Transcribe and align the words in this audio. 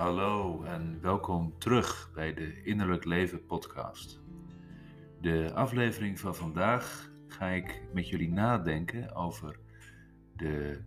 Hallo 0.00 0.62
en 0.62 0.98
welkom 1.00 1.58
terug 1.58 2.10
bij 2.14 2.34
de 2.34 2.62
Innerlijk 2.62 3.04
Leven 3.04 3.46
podcast. 3.46 4.20
De 5.20 5.50
aflevering 5.54 6.20
van 6.20 6.34
vandaag 6.34 7.10
ga 7.28 7.46
ik 7.46 7.82
met 7.92 8.08
jullie 8.08 8.30
nadenken 8.30 9.14
over 9.14 9.58
de 10.36 10.80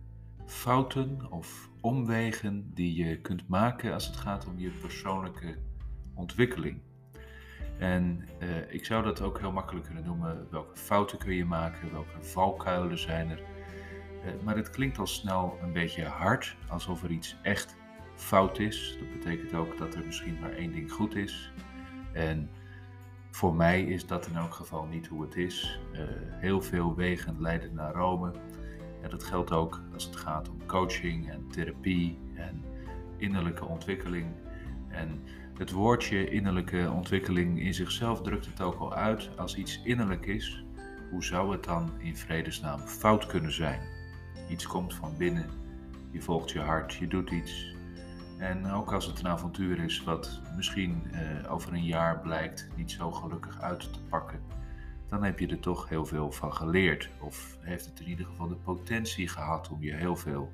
fouten 0.46 1.30
of 1.30 1.70
omwegen 1.80 2.74
die 2.74 3.04
je 3.04 3.20
kunt 3.20 3.48
maken 3.48 3.92
als 3.92 4.06
het 4.06 4.16
gaat 4.16 4.46
om 4.46 4.58
je 4.58 4.70
persoonlijke 4.70 5.58
ontwikkeling. 6.14 6.80
En 7.78 8.28
eh, 8.38 8.72
ik 8.72 8.84
zou 8.84 9.02
dat 9.02 9.20
ook 9.20 9.38
heel 9.38 9.52
makkelijk 9.52 9.86
kunnen 9.86 10.04
noemen. 10.04 10.46
Welke 10.50 10.76
fouten 10.76 11.18
kun 11.18 11.34
je 11.34 11.44
maken? 11.44 11.92
Welke 11.92 12.22
valkuilen 12.22 12.98
zijn 12.98 13.30
er? 13.30 13.42
Eh, 14.24 14.32
maar 14.44 14.56
het 14.56 14.70
klinkt 14.70 14.98
al 14.98 15.06
snel 15.06 15.58
een 15.62 15.72
beetje 15.72 16.04
hard, 16.04 16.56
alsof 16.68 17.02
er 17.02 17.10
iets 17.10 17.36
echt 17.42 17.82
fout 18.14 18.58
is. 18.58 18.96
Dat 18.98 19.10
betekent 19.10 19.54
ook 19.54 19.78
dat 19.78 19.94
er 19.94 20.04
misschien 20.06 20.38
maar 20.40 20.52
één 20.52 20.72
ding 20.72 20.92
goed 20.92 21.14
is. 21.16 21.52
En 22.12 22.50
voor 23.30 23.54
mij 23.54 23.82
is 23.82 24.06
dat 24.06 24.26
in 24.26 24.36
elk 24.36 24.54
geval 24.54 24.84
niet 24.84 25.06
hoe 25.06 25.22
het 25.22 25.36
is. 25.36 25.80
Uh, 25.92 26.00
heel 26.30 26.62
veel 26.62 26.94
wegen 26.94 27.40
leiden 27.40 27.74
naar 27.74 27.94
Rome. 27.94 28.32
En 29.02 29.10
dat 29.10 29.24
geldt 29.24 29.52
ook 29.52 29.82
als 29.92 30.04
het 30.04 30.16
gaat 30.16 30.48
om 30.48 30.66
coaching 30.66 31.30
en 31.30 31.48
therapie 31.48 32.18
en 32.34 32.62
innerlijke 33.16 33.64
ontwikkeling. 33.64 34.26
En 34.88 35.22
het 35.58 35.70
woordje 35.70 36.30
innerlijke 36.30 36.90
ontwikkeling 36.94 37.60
in 37.60 37.74
zichzelf 37.74 38.22
drukt 38.22 38.46
het 38.46 38.60
ook 38.60 38.78
al 38.78 38.94
uit. 38.94 39.30
Als 39.36 39.56
iets 39.56 39.80
innerlijk 39.84 40.26
is, 40.26 40.64
hoe 41.10 41.24
zou 41.24 41.52
het 41.52 41.64
dan 41.64 41.90
in 41.98 42.16
vredesnaam 42.16 42.80
fout 42.80 43.26
kunnen 43.26 43.52
zijn? 43.52 43.80
Iets 44.48 44.66
komt 44.66 44.94
van 44.94 45.16
binnen, 45.16 45.46
je 46.10 46.20
volgt 46.20 46.50
je 46.50 46.60
hart, 46.60 46.94
je 46.94 47.06
doet 47.06 47.30
iets. 47.30 47.73
En 48.38 48.66
ook 48.70 48.92
als 48.92 49.06
het 49.06 49.18
een 49.18 49.28
avontuur 49.28 49.78
is 49.78 50.02
wat 50.02 50.40
misschien 50.56 51.02
eh, 51.12 51.52
over 51.52 51.72
een 51.72 51.84
jaar 51.84 52.20
blijkt 52.20 52.68
niet 52.76 52.90
zo 52.90 53.10
gelukkig 53.10 53.60
uit 53.60 53.92
te 53.92 54.00
pakken, 54.08 54.40
dan 55.08 55.24
heb 55.24 55.38
je 55.38 55.46
er 55.46 55.60
toch 55.60 55.88
heel 55.88 56.06
veel 56.06 56.32
van 56.32 56.52
geleerd. 56.52 57.10
Of 57.20 57.58
heeft 57.60 57.84
het 57.84 58.00
in 58.00 58.08
ieder 58.08 58.26
geval 58.26 58.48
de 58.48 58.56
potentie 58.56 59.28
gehad 59.28 59.68
om 59.68 59.82
je 59.82 59.94
heel 59.94 60.16
veel 60.16 60.52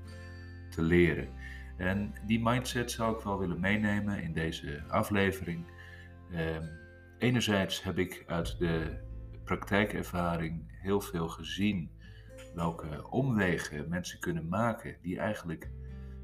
te 0.70 0.82
leren. 0.82 1.28
En 1.76 2.14
die 2.26 2.40
mindset 2.42 2.90
zou 2.90 3.16
ik 3.16 3.22
wel 3.22 3.38
willen 3.38 3.60
meenemen 3.60 4.22
in 4.22 4.32
deze 4.32 4.82
aflevering. 4.88 5.64
Ehm, 6.32 6.64
enerzijds 7.18 7.82
heb 7.82 7.98
ik 7.98 8.24
uit 8.26 8.58
de 8.58 8.98
praktijkervaring 9.44 10.78
heel 10.82 11.00
veel 11.00 11.28
gezien 11.28 11.90
welke 12.54 13.10
omwegen 13.10 13.88
mensen 13.88 14.20
kunnen 14.20 14.48
maken 14.48 14.96
die 15.02 15.18
eigenlijk 15.18 15.70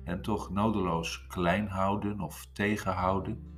hen 0.07 0.23
toch 0.23 0.51
nodeloos 0.51 1.27
klein 1.27 1.69
houden 1.69 2.21
of 2.21 2.49
tegenhouden. 2.53 3.55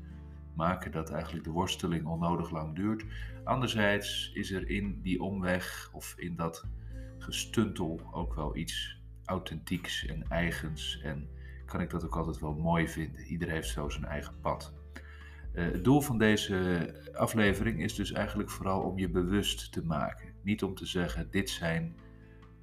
Maken 0.54 0.92
dat 0.92 1.10
eigenlijk 1.10 1.44
de 1.44 1.50
worsteling 1.50 2.06
onnodig 2.06 2.50
lang 2.50 2.74
duurt. 2.74 3.04
Anderzijds 3.44 4.30
is 4.34 4.50
er 4.50 4.69
in 4.69 5.00
die 5.02 5.22
omweg 5.22 5.91
of 5.92 6.14
in 6.16 6.36
dat 6.36 6.66
gestuntel 7.19 8.00
ook 8.12 8.34
wel 8.34 8.56
iets 8.56 9.00
authentieks 9.24 10.06
en 10.06 10.28
eigens 10.28 11.00
en 11.02 11.28
kan 11.66 11.80
ik 11.80 11.91
dat 11.91 12.04
ook 12.04 12.16
altijd 12.16 12.41
wel 12.41 12.54
mooi 12.54 12.88
vinden. 12.88 13.24
Iedereen 13.24 13.54
heeft 13.54 13.69
zo 13.69 13.88
zijn 13.88 14.04
eigen 14.04 14.41
pad. 14.41 14.74
Uh, 15.54 15.64
het 15.72 15.84
doel 15.84 16.00
van 16.00 16.19
deze 16.19 16.94
aflevering 17.14 17.82
is 17.82 17.94
dus 17.94 18.12
eigenlijk 18.12 18.50
vooral 18.50 18.80
om 18.80 18.98
je 18.98 19.10
bewust 19.10 19.72
te 19.72 19.84
maken. 19.84 20.32
Niet 20.42 20.62
om 20.62 20.74
te 20.74 20.86
zeggen: 20.86 21.30
dit 21.30 21.50
zijn 21.50 21.96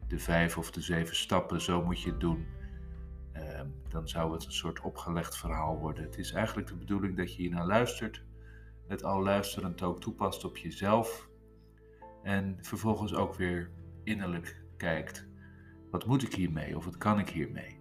de 0.07 0.19
vijf 0.19 0.57
of 0.57 0.71
de 0.71 0.81
zeven 0.81 1.15
stappen, 1.15 1.61
zo 1.61 1.83
moet 1.83 2.01
je 2.01 2.09
het 2.09 2.19
doen. 2.19 2.45
Dan 3.95 4.07
zou 4.07 4.33
het 4.33 4.45
een 4.45 4.51
soort 4.51 4.81
opgelegd 4.81 5.37
verhaal 5.37 5.77
worden. 5.77 6.03
Het 6.03 6.17
is 6.17 6.31
eigenlijk 6.31 6.67
de 6.67 6.75
bedoeling 6.75 7.17
dat 7.17 7.35
je 7.35 7.41
hier 7.41 7.51
naar 7.51 7.65
luistert, 7.65 8.23
het 8.87 9.03
al 9.03 9.21
luisterend 9.21 9.81
ook 9.81 10.01
toepast 10.01 10.45
op 10.45 10.57
jezelf 10.57 11.29
en 12.23 12.57
vervolgens 12.61 13.13
ook 13.13 13.35
weer 13.35 13.71
innerlijk 14.03 14.63
kijkt: 14.77 15.27
wat 15.91 16.05
moet 16.05 16.23
ik 16.23 16.33
hiermee 16.33 16.77
of 16.77 16.85
wat 16.85 16.97
kan 16.97 17.19
ik 17.19 17.29
hiermee? 17.29 17.79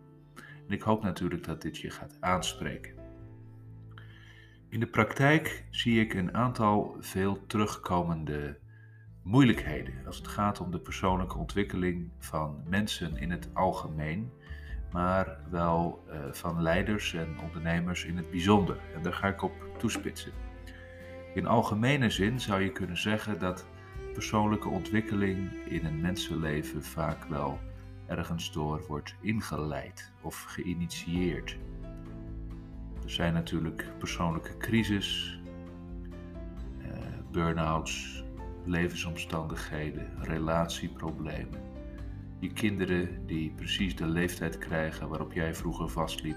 En 0.66 0.72
ik 0.72 0.82
hoop 0.82 1.02
natuurlijk 1.02 1.44
dat 1.44 1.62
dit 1.62 1.78
je 1.78 1.90
gaat 1.90 2.16
aanspreken. 2.20 2.94
In 4.68 4.80
de 4.80 4.86
praktijk 4.86 5.66
zie 5.70 6.00
ik 6.00 6.14
een 6.14 6.34
aantal 6.34 6.96
veel 6.98 7.46
terugkomende 7.46 8.58
moeilijkheden 9.22 10.06
als 10.06 10.16
het 10.16 10.28
gaat 10.28 10.60
om 10.60 10.70
de 10.70 10.80
persoonlijke 10.80 11.38
ontwikkeling 11.38 12.10
van 12.18 12.62
mensen 12.66 13.16
in 13.16 13.30
het 13.30 13.48
algemeen, 13.54 14.32
maar 14.94 15.36
wel 15.50 16.04
uh, 16.08 16.14
van 16.32 16.62
leiders 16.62 17.14
en 17.14 17.36
ondernemers 17.42 18.04
in 18.04 18.16
het 18.16 18.30
bijzonder. 18.30 18.76
En 18.94 19.02
daar 19.02 19.12
ga 19.12 19.28
ik 19.28 19.42
op 19.42 19.52
toespitsen. 19.78 20.32
In 21.34 21.46
algemene 21.46 22.10
zin 22.10 22.40
zou 22.40 22.62
je 22.62 22.72
kunnen 22.72 22.96
zeggen 22.96 23.38
dat 23.38 23.66
persoonlijke 24.12 24.68
ontwikkeling 24.68 25.52
in 25.68 25.84
een 25.84 26.00
mensenleven 26.00 26.84
vaak 26.84 27.24
wel 27.24 27.58
ergens 28.06 28.52
door 28.52 28.84
wordt 28.88 29.14
ingeleid 29.20 30.12
of 30.22 30.42
geïnitieerd. 30.42 31.58
Er 33.02 33.10
zijn 33.10 33.32
natuurlijk 33.32 33.86
persoonlijke 33.98 34.56
crisis, 34.56 35.40
eh, 36.82 36.88
burn-outs, 37.30 38.24
levensomstandigheden, 38.64 40.10
relatieproblemen. 40.20 41.73
Je 42.44 42.52
kinderen 42.52 43.26
die 43.26 43.50
precies 43.50 43.96
de 43.96 44.06
leeftijd 44.06 44.58
krijgen 44.58 45.08
waarop 45.08 45.32
jij 45.32 45.54
vroeger 45.54 45.88
vastliep. 45.88 46.36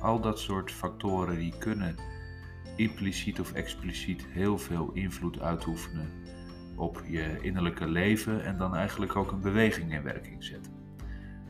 Al 0.00 0.20
dat 0.20 0.38
soort 0.38 0.72
factoren 0.72 1.36
die 1.38 1.58
kunnen 1.58 1.96
impliciet 2.76 3.40
of 3.40 3.52
expliciet 3.52 4.26
heel 4.26 4.58
veel 4.58 4.90
invloed 4.92 5.40
uitoefenen 5.40 6.10
op 6.76 7.02
je 7.06 7.38
innerlijke 7.40 7.88
leven 7.88 8.44
en 8.44 8.58
dan 8.58 8.76
eigenlijk 8.76 9.16
ook 9.16 9.32
een 9.32 9.40
beweging 9.40 9.92
in 9.92 10.02
werking 10.02 10.44
zetten. 10.44 10.72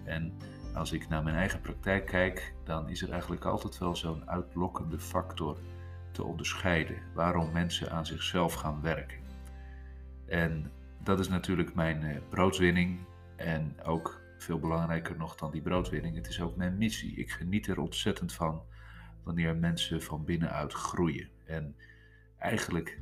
En 0.04 0.32
als 0.74 0.92
ik 0.92 1.08
naar 1.08 1.22
mijn 1.22 1.36
eigen 1.36 1.60
praktijk 1.60 2.06
kijk, 2.06 2.54
dan 2.64 2.88
is 2.88 3.02
er 3.02 3.10
eigenlijk 3.10 3.44
altijd 3.44 3.78
wel 3.78 3.96
zo'n 3.96 4.30
uitlokkende 4.30 4.98
factor 4.98 5.58
te 6.10 6.24
onderscheiden 6.24 6.96
waarom 7.14 7.52
mensen 7.52 7.90
aan 7.90 8.06
zichzelf 8.06 8.54
gaan 8.54 8.80
werken. 8.82 9.18
En 10.26 10.72
dat 11.02 11.18
is 11.18 11.28
natuurlijk 11.28 11.74
mijn 11.74 12.02
uh, 12.02 12.16
broodwinning 12.28 12.98
en 13.42 13.82
ook 13.82 14.20
veel 14.38 14.58
belangrijker 14.58 15.16
nog 15.16 15.36
dan 15.36 15.50
die 15.50 15.62
broodwinning, 15.62 16.16
het 16.16 16.28
is 16.28 16.40
ook 16.40 16.56
mijn 16.56 16.78
missie. 16.78 17.16
Ik 17.16 17.30
geniet 17.30 17.66
er 17.66 17.80
ontzettend 17.80 18.32
van 18.32 18.62
wanneer 19.22 19.56
mensen 19.56 20.02
van 20.02 20.24
binnenuit 20.24 20.72
groeien. 20.72 21.28
En 21.44 21.76
eigenlijk 22.38 23.00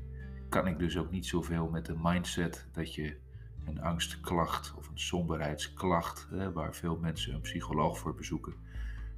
kan 0.48 0.66
ik 0.66 0.78
dus 0.78 0.96
ook 0.96 1.10
niet 1.10 1.26
zoveel 1.26 1.68
met 1.68 1.86
de 1.86 1.94
mindset 1.96 2.66
dat 2.72 2.94
je 2.94 3.16
een 3.64 3.80
angstklacht 3.82 4.74
of 4.76 4.88
een 4.88 4.98
somberheidsklacht, 4.98 6.26
hè, 6.30 6.52
waar 6.52 6.74
veel 6.74 6.96
mensen 6.96 7.34
een 7.34 7.40
psycholoog 7.40 7.98
voor 7.98 8.14
bezoeken, 8.14 8.54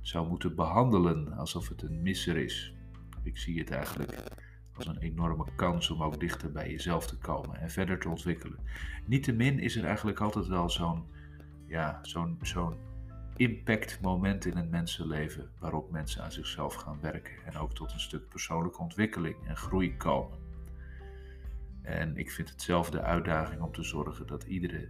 zou 0.00 0.28
moeten 0.28 0.55
behandelen 0.55 1.32
alsof 1.32 1.69
het 1.69 1.82
een 1.82 2.03
misser 2.03 2.37
is. 2.37 2.75
Ik 3.22 3.38
zie 3.38 3.59
het 3.59 3.71
eigenlijk 3.71 4.22
als 4.77 4.87
een 4.87 4.99
enorme 4.99 5.44
kans 5.56 5.91
om 5.91 6.03
ook 6.03 6.21
dichter 6.21 6.53
bij 6.53 6.71
jezelf 6.71 7.06
te 7.06 7.19
komen 7.19 7.60
en 7.60 7.71
verder 7.71 7.99
te 7.99 8.09
ontwikkelen. 8.09 8.59
Niettemin 9.06 9.59
is 9.59 9.77
er 9.77 9.84
eigenlijk 9.84 10.21
altijd 10.21 10.47
wel 10.47 10.71
zo'n 10.71 11.05
ja, 11.66 11.99
zo'n 12.03 12.38
zo'n 12.43 12.77
impact 13.37 14.00
moment 14.00 14.44
in 14.44 14.56
een 14.56 14.71
mensenleven 14.71 15.50
waarop 15.59 15.91
mensen 15.91 16.22
aan 16.22 16.32
zichzelf 16.32 16.75
gaan 16.75 17.00
werken 17.00 17.44
en 17.44 17.56
ook 17.56 17.75
tot 17.75 17.93
een 17.93 18.00
stuk 18.00 18.28
persoonlijke 18.28 18.81
ontwikkeling 18.81 19.37
en 19.47 19.56
groei 19.56 19.97
komen. 19.97 20.38
En 21.82 22.16
ik 22.16 22.31
vind 22.31 22.50
het 22.50 22.62
zelf 22.62 22.91
de 22.91 23.00
uitdaging 23.00 23.61
om 23.61 23.72
te 23.72 23.82
zorgen 23.82 24.27
dat 24.27 24.43
iedere 24.43 24.88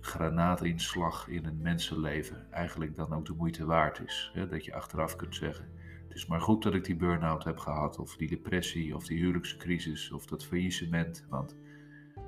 granaatinslag 0.00 1.28
in 1.28 1.44
een 1.44 1.62
mensenleven 1.62 2.52
eigenlijk 2.52 2.96
dan 2.96 3.12
ook 3.12 3.26
de 3.26 3.34
moeite 3.34 3.64
waard 3.64 4.00
is. 4.00 4.32
Dat 4.50 4.64
je 4.64 4.74
achteraf 4.74 5.16
kunt 5.16 5.34
zeggen: 5.34 5.68
Het 6.10 6.18
is 6.18 6.26
maar 6.26 6.40
goed 6.40 6.62
dat 6.62 6.74
ik 6.74 6.84
die 6.84 6.96
burn-out 6.96 7.44
heb 7.44 7.58
gehad, 7.58 7.98
of 7.98 8.16
die 8.16 8.28
depressie, 8.28 8.94
of 8.94 9.06
die 9.06 9.18
huwelijkscrisis, 9.18 10.10
of 10.10 10.26
dat 10.26 10.44
faillissement. 10.44 11.26
Want 11.28 11.56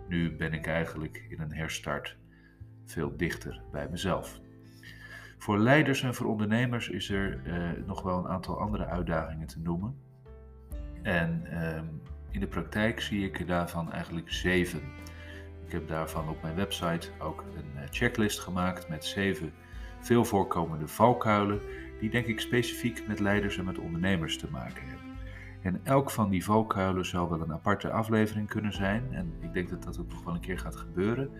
nu 0.09 0.37
ben 0.37 0.53
ik 0.53 0.67
eigenlijk 0.67 1.27
in 1.29 1.41
een 1.41 1.53
herstart 1.53 2.17
veel 2.85 3.17
dichter 3.17 3.63
bij 3.73 3.89
mezelf. 3.91 4.41
Voor 5.39 5.59
leiders 5.59 6.03
en 6.03 6.15
voor 6.15 6.27
ondernemers 6.27 6.89
is 6.89 7.11
er 7.11 7.41
eh, 7.45 7.87
nog 7.87 8.03
wel 8.03 8.19
een 8.19 8.29
aantal 8.29 8.61
andere 8.61 8.87
uitdagingen 8.87 9.47
te 9.47 9.61
noemen. 9.61 9.97
En 11.03 11.47
ehm, 11.47 11.87
in 12.31 12.41
de 12.41 12.47
praktijk 12.47 13.01
zie 13.01 13.25
ik 13.25 13.41
er 13.41 13.47
daarvan 13.47 13.93
eigenlijk 13.93 14.33
zeven. 14.33 14.81
Ik 15.67 15.73
heb 15.73 15.89
daarvan 15.89 16.29
op 16.29 16.43
mijn 16.43 16.55
website 16.55 17.09
ook 17.19 17.45
een 17.57 17.83
eh, 17.83 17.89
checklist 17.91 18.41
gemaakt 18.41 18.89
met 18.89 19.05
zeven 19.05 19.53
veel 20.01 20.25
voorkomende 20.25 20.89
valkuilen, 20.89 21.61
die 22.03 22.11
denk 22.11 22.27
ik 22.27 22.41
specifiek 22.41 23.07
met 23.07 23.21
leiders 23.21 23.59
en 23.59 23.65
met 23.65 23.79
ondernemers 23.79 24.39
te 24.39 24.51
maken 24.51 24.83
hebben. 24.87 25.07
En 25.63 25.81
elk 25.85 26.11
van 26.11 26.31
die 26.31 26.45
valkuilen 26.45 27.07
zou 27.07 27.29
wel 27.29 27.41
een 27.41 27.53
aparte 27.53 27.91
aflevering 27.91 28.49
kunnen 28.49 28.73
zijn. 28.73 29.03
En 29.11 29.33
ik 29.41 29.53
denk 29.53 29.69
dat 29.69 29.83
dat 29.83 30.01
ook 30.01 30.09
nog 30.09 30.25
wel 30.25 30.35
een 30.35 30.41
keer 30.41 30.59
gaat 30.59 30.77
gebeuren. 30.77 31.31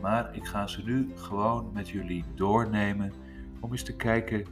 Maar 0.00 0.36
ik 0.36 0.44
ga 0.44 0.66
ze 0.66 0.82
nu 0.84 1.10
gewoon 1.14 1.70
met 1.72 1.88
jullie 1.88 2.24
doornemen 2.34 3.12
om 3.60 3.70
eens 3.70 3.82
te 3.82 3.96
kijken 3.96 4.44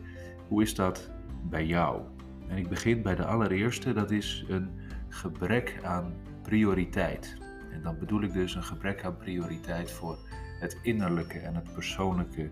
hoe 0.48 0.62
is 0.62 0.74
dat 0.74 1.10
bij 1.42 1.66
jou? 1.66 2.02
En 2.48 2.56
ik 2.56 2.68
begin 2.68 3.02
bij 3.02 3.14
de 3.14 3.24
allereerste, 3.24 3.92
dat 3.92 4.10
is 4.10 4.44
een 4.48 4.70
gebrek 5.08 5.80
aan 5.82 6.14
prioriteit. 6.42 7.36
En 7.72 7.82
dan 7.82 7.98
bedoel 7.98 8.22
ik 8.22 8.32
dus 8.32 8.54
een 8.54 8.64
gebrek 8.64 9.04
aan 9.04 9.16
prioriteit 9.16 9.90
voor 9.90 10.18
het 10.60 10.78
innerlijke 10.82 11.38
en 11.38 11.54
het 11.54 11.72
persoonlijke 11.72 12.50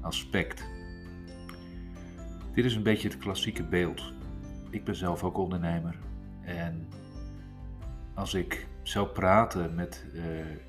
aspect. 0.00 0.64
Dit 2.52 2.64
is 2.64 2.74
een 2.74 2.82
beetje 2.82 3.08
het 3.08 3.18
klassieke 3.18 3.62
beeld. 3.62 4.12
Ik 4.70 4.84
ben 4.84 4.96
zelf 4.96 5.24
ook 5.24 5.38
ondernemer. 5.38 5.96
En 6.44 6.88
als 8.14 8.34
ik 8.34 8.66
zou 8.82 9.08
praten 9.08 9.74
met 9.74 10.06
uh, 10.14 10.22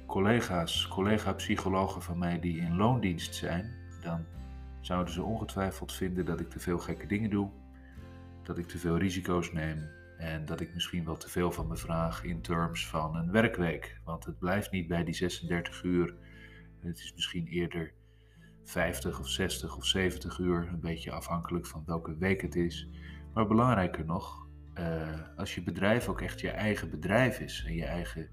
collega's, 0.06 0.88
collega-psychologen 0.88 2.02
van 2.02 2.18
mij 2.18 2.40
die 2.40 2.60
in 2.60 2.76
loondienst 2.76 3.36
zijn, 3.36 3.72
dan 4.02 4.26
zouden 4.80 5.14
ze 5.14 5.24
ongetwijfeld 5.24 5.94
vinden 5.94 6.26
dat 6.26 6.40
ik 6.40 6.50
te 6.50 6.60
veel 6.60 6.80
gekke 6.80 7.08
dingen 7.08 7.30
doe, 7.30 7.50
dat 8.44 8.58
ik 8.58 8.68
te 8.68 8.78
veel 8.78 8.98
risico's 8.98 9.52
neem 9.52 9.90
en 10.18 10.46
dat 10.46 10.60
ik 10.60 10.74
misschien 10.74 11.06
wel 11.06 11.18
te 11.18 11.30
veel 11.30 11.52
van 11.52 11.68
me 11.68 11.78
vraag 11.78 12.24
in 12.24 12.42
terms 12.42 12.88
van 12.88 13.16
een 13.16 13.32
werkweek. 13.32 14.00
Want 14.04 14.26
het 14.26 14.40
blijft 14.40 14.72
niet 14.72 14.88
bij 14.88 15.04
die 15.04 15.14
36 15.14 15.84
uur. 15.84 16.14
Het 16.80 16.98
is 16.98 17.14
misschien 17.16 17.48
eerder 17.48 17.94
50 18.64 19.20
of 19.20 19.28
60 19.28 19.78
of 19.78 19.86
70 19.86 20.40
uur, 20.40 20.68
een 20.68 20.80
beetje 20.80 21.12
afhankelijk 21.12 21.66
van 21.66 21.84
welke 21.86 22.18
week 22.18 22.42
het 22.42 22.56
is. 22.56 22.90
Maar 23.34 23.48
belangrijker 23.48 24.06
nog, 24.06 24.48
uh, 24.80 25.20
als 25.36 25.56
je 25.56 25.64
bedrijf 25.64 26.08
ook 26.08 26.22
echt 26.22 26.40
je 26.40 26.50
eigen 26.50 26.90
bedrijf 26.90 27.40
is 27.40 27.64
en 27.68 27.74
je 27.74 27.86
eigen 27.86 28.30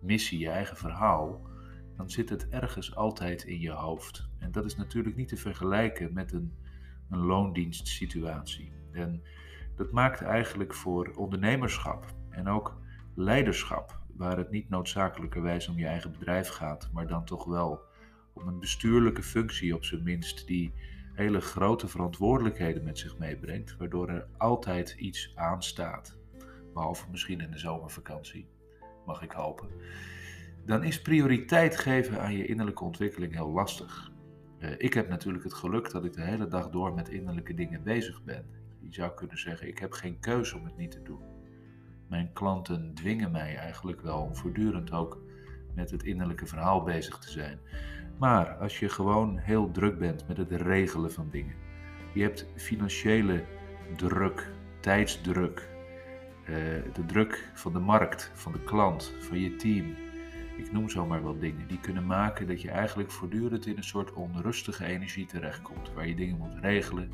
missie, 0.00 0.38
je 0.38 0.48
eigen 0.48 0.76
verhaal, 0.76 1.46
dan 1.96 2.10
zit 2.10 2.28
het 2.28 2.48
ergens 2.48 2.96
altijd 2.96 3.44
in 3.44 3.60
je 3.60 3.70
hoofd. 3.70 4.28
En 4.38 4.52
dat 4.52 4.64
is 4.64 4.76
natuurlijk 4.76 5.16
niet 5.16 5.28
te 5.28 5.36
vergelijken 5.36 6.12
met 6.12 6.32
een, 6.32 6.52
een 7.10 7.18
loondienstsituatie. 7.18 8.72
En 8.92 9.22
dat 9.76 9.92
maakt 9.92 10.22
eigenlijk 10.22 10.74
voor 10.74 11.12
ondernemerschap 11.16 12.14
en 12.28 12.48
ook 12.48 12.80
leiderschap, 13.14 14.00
waar 14.16 14.36
het 14.36 14.50
niet 14.50 14.68
noodzakelijkerwijs 14.68 15.68
om 15.68 15.78
je 15.78 15.86
eigen 15.86 16.12
bedrijf 16.12 16.48
gaat, 16.48 16.90
maar 16.92 17.06
dan 17.06 17.24
toch 17.24 17.44
wel 17.44 17.90
om 18.32 18.48
een 18.48 18.58
bestuurlijke 18.58 19.22
functie 19.22 19.74
op 19.74 19.84
zijn 19.84 20.02
minst, 20.02 20.46
die 20.46 20.72
hele 21.12 21.40
grote 21.40 21.88
verantwoordelijkheden 21.88 22.84
met 22.84 22.98
zich 22.98 23.18
meebrengt, 23.18 23.76
waardoor 23.76 24.08
er 24.08 24.26
altijd 24.36 24.94
iets 24.98 25.32
aanstaat. 25.34 26.16
Behalve 26.72 27.10
misschien 27.10 27.40
in 27.40 27.50
de 27.50 27.58
zomervakantie, 27.58 28.46
mag 29.06 29.22
ik 29.22 29.32
hopen. 29.32 29.68
Dan 30.64 30.84
is 30.84 31.02
prioriteit 31.02 31.76
geven 31.76 32.20
aan 32.20 32.36
je 32.36 32.46
innerlijke 32.46 32.84
ontwikkeling 32.84 33.32
heel 33.32 33.50
lastig. 33.50 34.10
Uh, 34.58 34.70
ik 34.78 34.94
heb 34.94 35.08
natuurlijk 35.08 35.44
het 35.44 35.54
geluk 35.54 35.90
dat 35.90 36.04
ik 36.04 36.12
de 36.12 36.22
hele 36.22 36.46
dag 36.46 36.70
door 36.70 36.94
met 36.94 37.08
innerlijke 37.08 37.54
dingen 37.54 37.82
bezig 37.82 38.22
ben. 38.24 38.44
Je 38.80 38.92
zou 38.92 39.14
kunnen 39.14 39.38
zeggen, 39.38 39.68
ik 39.68 39.78
heb 39.78 39.92
geen 39.92 40.18
keuze 40.20 40.56
om 40.56 40.64
het 40.64 40.76
niet 40.76 40.90
te 40.90 41.02
doen. 41.02 41.22
Mijn 42.08 42.32
klanten 42.32 42.94
dwingen 42.94 43.30
mij 43.30 43.56
eigenlijk 43.56 44.00
wel 44.00 44.34
voortdurend 44.34 44.92
ook 44.92 45.22
met 45.74 45.90
het 45.90 46.02
innerlijke 46.02 46.46
verhaal 46.46 46.82
bezig 46.82 47.18
te 47.18 47.30
zijn. 47.30 47.58
Maar 48.18 48.56
als 48.56 48.78
je 48.78 48.88
gewoon 48.88 49.38
heel 49.38 49.70
druk 49.70 49.98
bent 49.98 50.28
met 50.28 50.36
het 50.36 50.50
regelen 50.50 51.12
van 51.12 51.28
dingen, 51.30 51.54
je 52.14 52.22
hebt 52.22 52.46
financiële 52.56 53.44
druk, 53.96 54.50
tijdsdruk, 54.80 55.68
uh, 56.42 56.48
de 56.92 57.04
druk 57.06 57.50
van 57.54 57.72
de 57.72 57.78
markt, 57.78 58.30
van 58.34 58.52
de 58.52 58.60
klant, 58.64 59.12
van 59.20 59.40
je 59.40 59.56
team. 59.56 59.94
Ik 60.56 60.72
noem 60.72 60.88
zomaar 60.88 61.22
wel 61.22 61.38
dingen 61.38 61.68
die 61.68 61.80
kunnen 61.80 62.06
maken 62.06 62.46
dat 62.46 62.62
je 62.62 62.70
eigenlijk 62.70 63.10
voortdurend 63.10 63.66
in 63.66 63.76
een 63.76 63.84
soort 63.84 64.12
onrustige 64.12 64.84
energie 64.84 65.26
terechtkomt, 65.26 65.92
waar 65.94 66.08
je 66.08 66.14
dingen 66.14 66.36
moet 66.36 66.58
regelen, 66.60 67.10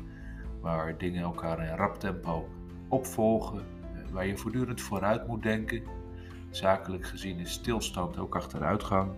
waar 0.61 0.97
dingen 0.97 1.21
elkaar 1.21 1.67
in 1.67 1.75
rap 1.75 1.99
tempo 1.99 2.49
opvolgen, 2.87 3.59
eh, 3.59 4.11
waar 4.11 4.27
je 4.27 4.37
voortdurend 4.37 4.81
vooruit 4.81 5.27
moet 5.27 5.43
denken. 5.43 5.83
Zakelijk 6.49 7.07
gezien 7.07 7.39
is 7.39 7.51
stilstand 7.51 8.17
ook 8.17 8.35
achteruitgang. 8.35 9.11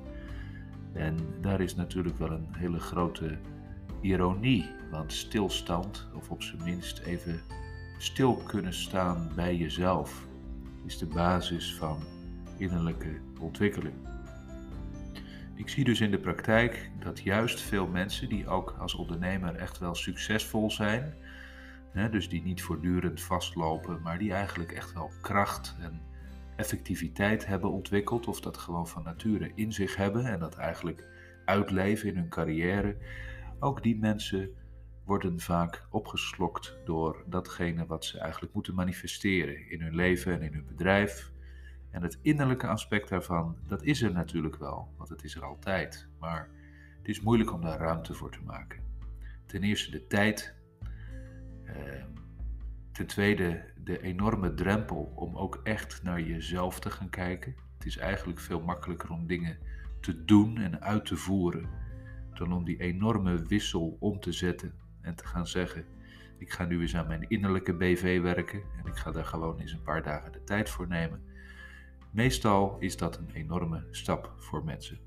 En 0.94 1.18
daar 1.42 1.62
is 1.62 1.76
natuurlijk 1.76 2.18
wel 2.18 2.32
een 2.32 2.48
hele 2.52 2.80
grote 2.80 3.38
ironie, 4.02 4.70
want 4.92 5.14
stilstand, 5.14 6.08
of 6.16 6.30
op 6.30 6.44
zijn 6.44 6.64
minst 6.64 7.00
even 7.00 7.42
stil 7.98 8.36
kunnen 8.36 8.74
staan 8.74 9.32
bij 9.36 9.56
jezelf, 9.56 10.26
is 10.86 10.98
de 10.98 11.06
basis 11.06 11.76
van 11.76 12.04
innerlijke 12.58 13.20
ontwikkeling. 13.40 13.96
Ik 15.56 15.70
zie 15.70 15.84
dus 15.84 16.02
in 16.02 16.12
de 16.12 16.20
praktijk 16.20 16.92
dat 17.00 17.20
juist 17.20 17.62
veel 17.62 17.88
mensen 17.88 18.30
die 18.30 18.48
ook 18.48 18.76
als 18.80 18.96
ondernemer 18.96 19.56
echt 19.56 19.78
wel 19.78 19.96
succesvol 19.96 20.72
zijn, 20.72 21.14
dus 22.12 22.30
die 22.30 22.42
niet 22.42 22.64
voortdurend 22.64 23.22
vastlopen, 23.22 24.02
maar 24.02 24.18
die 24.18 24.34
eigenlijk 24.34 24.72
echt 24.72 24.94
wel 24.94 25.12
kracht 25.22 25.76
en 25.80 26.02
effectiviteit 26.62 27.46
hebben 27.46 27.72
ontwikkeld 27.72 28.28
of 28.28 28.42
dat 28.42 28.58
gewoon 28.58 28.88
van 28.88 29.04
nature 29.04 29.52
in 29.56 29.74
zich 29.74 29.96
hebben 29.96 30.26
en 30.26 30.40
dat 30.40 30.56
eigenlijk 30.56 31.08
uitleven 31.46 32.10
in 32.10 32.16
hun 32.16 32.30
carrière, 32.30 32.98
ook 33.60 33.84
die 33.84 34.00
mensen 34.00 34.50
worden 35.06 35.40
vaak 35.40 35.86
opgeslokt 35.90 36.78
door 36.86 37.24
datgene 37.26 37.86
wat 37.86 38.06
ze 38.06 38.20
eigenlijk 38.20 38.54
moeten 38.54 38.76
manifesteren 38.76 39.70
in 39.70 39.82
hun 39.82 39.96
leven 39.96 40.34
en 40.34 40.42
in 40.42 40.54
hun 40.54 40.66
bedrijf. 40.66 41.32
En 41.90 42.02
het 42.02 42.20
innerlijke 42.22 42.68
aspect 42.68 43.10
daarvan, 43.10 43.58
dat 43.68 43.84
is 43.84 44.02
er 44.02 44.12
natuurlijk 44.12 44.56
wel, 44.56 44.94
want 44.98 45.10
het 45.10 45.24
is 45.24 45.36
er 45.36 45.44
altijd. 45.44 46.08
Maar 46.20 46.50
het 46.98 47.08
is 47.08 47.22
moeilijk 47.22 47.54
om 47.54 47.62
daar 47.62 47.80
ruimte 47.80 48.14
voor 48.14 48.32
te 48.32 48.42
maken. 48.46 48.84
Ten 49.46 49.64
eerste 49.64 49.92
de 49.92 50.08
tijd. 50.08 50.56
Eh, 51.66 52.04
ten 52.92 53.08
tweede 53.08 53.71
de 53.84 54.02
enorme 54.02 54.54
drempel 54.54 55.12
om 55.16 55.38
ook 55.38 55.60
echt 55.64 56.04
naar 56.04 56.22
jezelf 56.22 56.80
te 56.80 56.90
gaan 56.90 57.10
kijken. 57.10 57.56
Het 57.78 57.86
is 57.86 57.98
eigenlijk 57.98 58.40
veel 58.40 58.62
makkelijker 58.62 59.12
om 59.12 59.28
dingen 59.28 59.58
te 60.00 60.26
doen 60.26 60.58
en 60.58 60.82
uit 60.82 61.06
te 61.06 61.16
voeren 61.16 61.70
dan 62.34 62.54
om 62.54 62.64
die 62.64 62.80
enorme 62.80 63.46
wissel 63.46 63.98
om 64.00 64.20
te 64.20 64.32
zetten 64.32 64.74
en 65.02 65.16
te 65.16 65.26
gaan 65.26 65.48
zeggen: 65.48 65.86
Ik 66.38 66.52
ga 66.52 66.66
nu 66.66 66.82
eens 66.82 66.96
aan 66.96 67.08
mijn 67.08 67.26
innerlijke 67.28 67.74
BV 67.74 68.22
werken 68.22 68.62
en 68.78 68.86
ik 68.86 68.96
ga 68.96 69.12
daar 69.12 69.26
gewoon 69.26 69.60
eens 69.60 69.74
een 69.74 69.84
paar 69.84 70.04
dagen 70.04 70.32
de 70.32 70.44
tijd 70.44 70.70
voor 70.70 70.88
nemen. 70.88 71.22
Meestal 72.12 72.78
is 72.80 72.98
dat 72.98 73.18
een 73.18 73.30
enorme 73.34 73.88
stap 73.92 74.34
voor 74.38 74.64
mensen. 74.64 75.00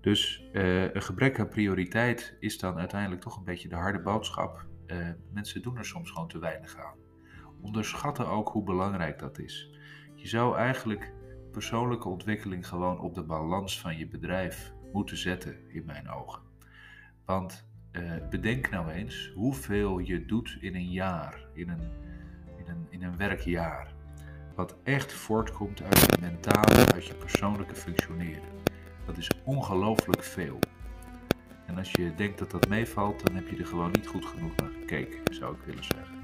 Dus 0.00 0.48
uh, 0.52 0.94
een 0.94 1.02
gebrek 1.02 1.40
aan 1.40 1.48
prioriteit 1.48 2.36
is 2.40 2.58
dan 2.58 2.78
uiteindelijk 2.78 3.20
toch 3.20 3.36
een 3.36 3.44
beetje 3.44 3.68
de 3.68 3.74
harde 3.74 4.00
boodschap. 4.00 4.66
Uh, 4.86 5.08
mensen 5.32 5.62
doen 5.62 5.76
er 5.76 5.84
soms 5.84 6.10
gewoon 6.10 6.28
te 6.28 6.38
weinig 6.38 6.76
aan 6.76 7.05
onderschatten 7.66 8.28
ook 8.28 8.48
hoe 8.48 8.62
belangrijk 8.62 9.18
dat 9.18 9.38
is. 9.38 9.70
Je 10.14 10.28
zou 10.28 10.56
eigenlijk 10.56 11.12
persoonlijke 11.52 12.08
ontwikkeling 12.08 12.68
gewoon 12.68 13.00
op 13.00 13.14
de 13.14 13.22
balans 13.22 13.80
van 13.80 13.96
je 13.96 14.08
bedrijf 14.08 14.72
moeten 14.92 15.16
zetten, 15.16 15.56
in 15.68 15.84
mijn 15.84 16.10
ogen. 16.10 16.42
Want 17.24 17.68
uh, 17.92 18.12
bedenk 18.30 18.70
nou 18.70 18.90
eens 18.90 19.32
hoeveel 19.34 19.98
je 19.98 20.24
doet 20.26 20.56
in 20.60 20.74
een 20.74 20.90
jaar, 20.90 21.46
in 21.52 21.68
een, 21.68 21.90
in 22.56 22.68
een, 22.68 22.86
in 22.88 23.02
een 23.02 23.16
werkjaar. 23.16 23.94
Wat 24.54 24.76
echt 24.82 25.12
voortkomt 25.12 25.82
uit 25.82 26.00
je 26.00 26.16
mentale, 26.20 26.92
uit 26.92 27.06
je 27.06 27.14
persoonlijke 27.14 27.74
functioneren. 27.74 28.48
Dat 29.06 29.16
is 29.16 29.30
ongelooflijk 29.44 30.22
veel. 30.22 30.58
En 31.66 31.78
als 31.78 31.90
je 31.90 32.14
denkt 32.14 32.38
dat 32.38 32.50
dat 32.50 32.68
meevalt, 32.68 33.26
dan 33.26 33.34
heb 33.34 33.48
je 33.48 33.56
er 33.56 33.66
gewoon 33.66 33.90
niet 33.92 34.06
goed 34.06 34.24
genoeg 34.24 34.56
naar 34.56 34.70
gekeken, 34.80 35.34
zou 35.34 35.54
ik 35.54 35.62
willen 35.62 35.84
zeggen 35.84 36.15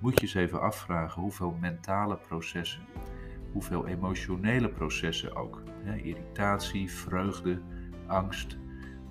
moet 0.00 0.14
je 0.14 0.20
eens 0.20 0.34
even 0.34 0.60
afvragen 0.60 1.22
hoeveel 1.22 1.56
mentale 1.60 2.16
processen, 2.16 2.82
hoeveel 3.52 3.86
emotionele 3.86 4.68
processen 4.68 5.36
ook, 5.36 5.62
hè, 5.82 5.96
irritatie, 5.96 6.90
vreugde, 6.90 7.60
angst, 8.06 8.58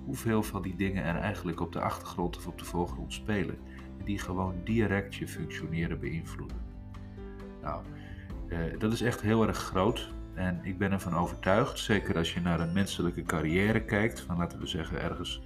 hoeveel 0.04 0.42
van 0.42 0.62
die 0.62 0.76
dingen 0.76 1.04
er 1.04 1.16
eigenlijk 1.16 1.60
op 1.60 1.72
de 1.72 1.80
achtergrond 1.80 2.36
of 2.36 2.46
op 2.46 2.58
de 2.58 2.64
voorgrond 2.64 3.12
spelen 3.12 3.58
en 3.98 4.04
die 4.04 4.18
gewoon 4.18 4.54
direct 4.64 5.14
je 5.14 5.28
functioneren 5.28 6.00
beïnvloeden. 6.00 6.60
Nou, 7.62 7.82
eh, 8.48 8.58
dat 8.78 8.92
is 8.92 9.00
echt 9.00 9.20
heel 9.20 9.46
erg 9.46 9.58
groot 9.58 10.12
en 10.34 10.60
ik 10.62 10.78
ben 10.78 10.92
ervan 10.92 11.14
overtuigd, 11.14 11.78
zeker 11.78 12.16
als 12.16 12.34
je 12.34 12.40
naar 12.40 12.60
een 12.60 12.72
menselijke 12.72 13.22
carrière 13.22 13.84
kijkt, 13.84 14.20
van 14.20 14.36
laten 14.36 14.58
we 14.58 14.66
zeggen 14.66 15.00
ergens, 15.00 15.42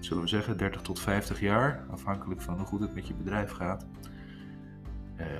zullen 0.00 0.22
we 0.22 0.28
zeggen 0.28 0.56
30 0.56 0.82
tot 0.82 1.00
50 1.00 1.40
jaar, 1.40 1.84
afhankelijk 1.90 2.40
van 2.40 2.56
hoe 2.56 2.66
goed 2.66 2.80
het 2.80 2.94
met 2.94 3.06
je 3.06 3.14
bedrijf 3.14 3.50
gaat 3.50 3.86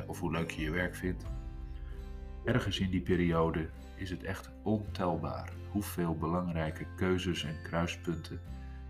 of 0.06 0.20
hoe 0.20 0.32
leuk 0.32 0.50
je 0.50 0.62
je 0.62 0.70
werk 0.70 0.94
vindt. 0.94 1.24
Ergens 2.44 2.78
in 2.78 2.90
die 2.90 3.02
periode 3.02 3.68
is 3.96 4.10
het 4.10 4.22
echt 4.22 4.50
ontelbaar 4.62 5.52
hoeveel 5.70 6.16
belangrijke 6.16 6.86
keuzes 6.96 7.44
en 7.44 7.62
kruispunten 7.62 8.40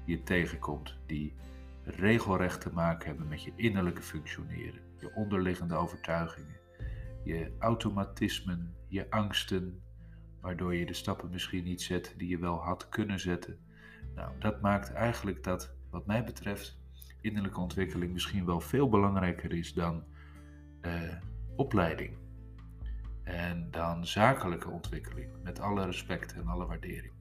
je 0.05 0.23
tegenkomt 0.23 0.99
die 1.07 1.35
regelrecht 1.85 2.61
te 2.61 2.73
maken 2.73 3.07
hebben 3.07 3.29
met 3.29 3.43
je 3.43 3.53
innerlijke 3.57 4.03
functioneren, 4.03 4.81
je 4.99 5.15
onderliggende 5.15 5.75
overtuigingen, 5.75 6.57
je 7.25 7.53
automatismen, 7.59 8.75
je 8.89 9.11
angsten, 9.11 9.83
waardoor 10.41 10.75
je 10.75 10.87
de 10.87 10.95
stappen 10.95 11.31
misschien 11.31 11.65
niet 11.65 11.83
zet 11.83 12.15
die 12.17 12.29
je 12.29 12.39
wel 12.39 12.57
had 12.57 12.89
kunnen 12.89 13.21
zetten. 13.21 13.59
Nou, 14.15 14.33
dat 14.39 14.61
maakt 14.61 14.93
eigenlijk 14.93 15.45
dat, 15.45 15.75
wat 15.91 16.07
mij 16.07 16.25
betreft, 16.25 16.81
innerlijke 17.21 17.61
ontwikkeling 17.61 18.13
misschien 18.13 18.47
wel 18.47 18.61
veel 18.61 18.89
belangrijker 18.89 19.53
is 19.53 19.75
dan 19.75 20.05
uh, 20.83 20.93
opleiding. 21.57 22.17
En 23.25 23.71
dan 23.71 24.07
zakelijke 24.07 24.69
ontwikkeling, 24.69 25.29
met 25.43 25.61
alle 25.61 25.85
respect 25.85 26.35
en 26.35 26.47
alle 26.47 26.67
waardering. 26.67 27.13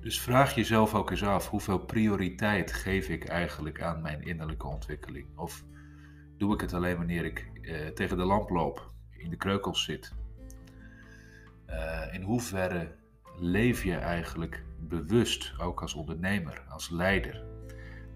Dus 0.00 0.20
vraag 0.20 0.54
jezelf 0.54 0.94
ook 0.94 1.10
eens 1.10 1.22
af, 1.22 1.48
hoeveel 1.48 1.78
prioriteit 1.78 2.72
geef 2.72 3.08
ik 3.08 3.24
eigenlijk 3.24 3.82
aan 3.82 4.02
mijn 4.02 4.22
innerlijke 4.22 4.66
ontwikkeling? 4.66 5.38
Of 5.38 5.64
doe 6.36 6.54
ik 6.54 6.60
het 6.60 6.72
alleen 6.72 6.96
wanneer 6.96 7.24
ik 7.24 7.50
uh, 7.60 7.86
tegen 7.86 8.16
de 8.16 8.24
lamp 8.24 8.50
loop, 8.50 8.92
in 9.10 9.30
de 9.30 9.36
kreukels 9.36 9.84
zit? 9.84 10.12
Uh, 11.68 12.14
in 12.14 12.22
hoeverre 12.22 12.94
leef 13.38 13.84
je 13.84 13.96
eigenlijk 13.96 14.64
bewust, 14.78 15.54
ook 15.58 15.82
als 15.82 15.94
ondernemer, 15.94 16.64
als 16.68 16.90
leider? 16.90 17.44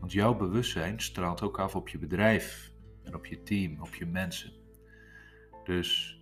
Want 0.00 0.12
jouw 0.12 0.34
bewustzijn 0.34 1.00
straalt 1.00 1.42
ook 1.42 1.58
af 1.58 1.74
op 1.74 1.88
je 1.88 1.98
bedrijf 1.98 2.69
op 3.14 3.26
je 3.26 3.42
team, 3.42 3.80
op 3.80 3.94
je 3.94 4.06
mensen. 4.06 4.52
Dus 5.64 6.20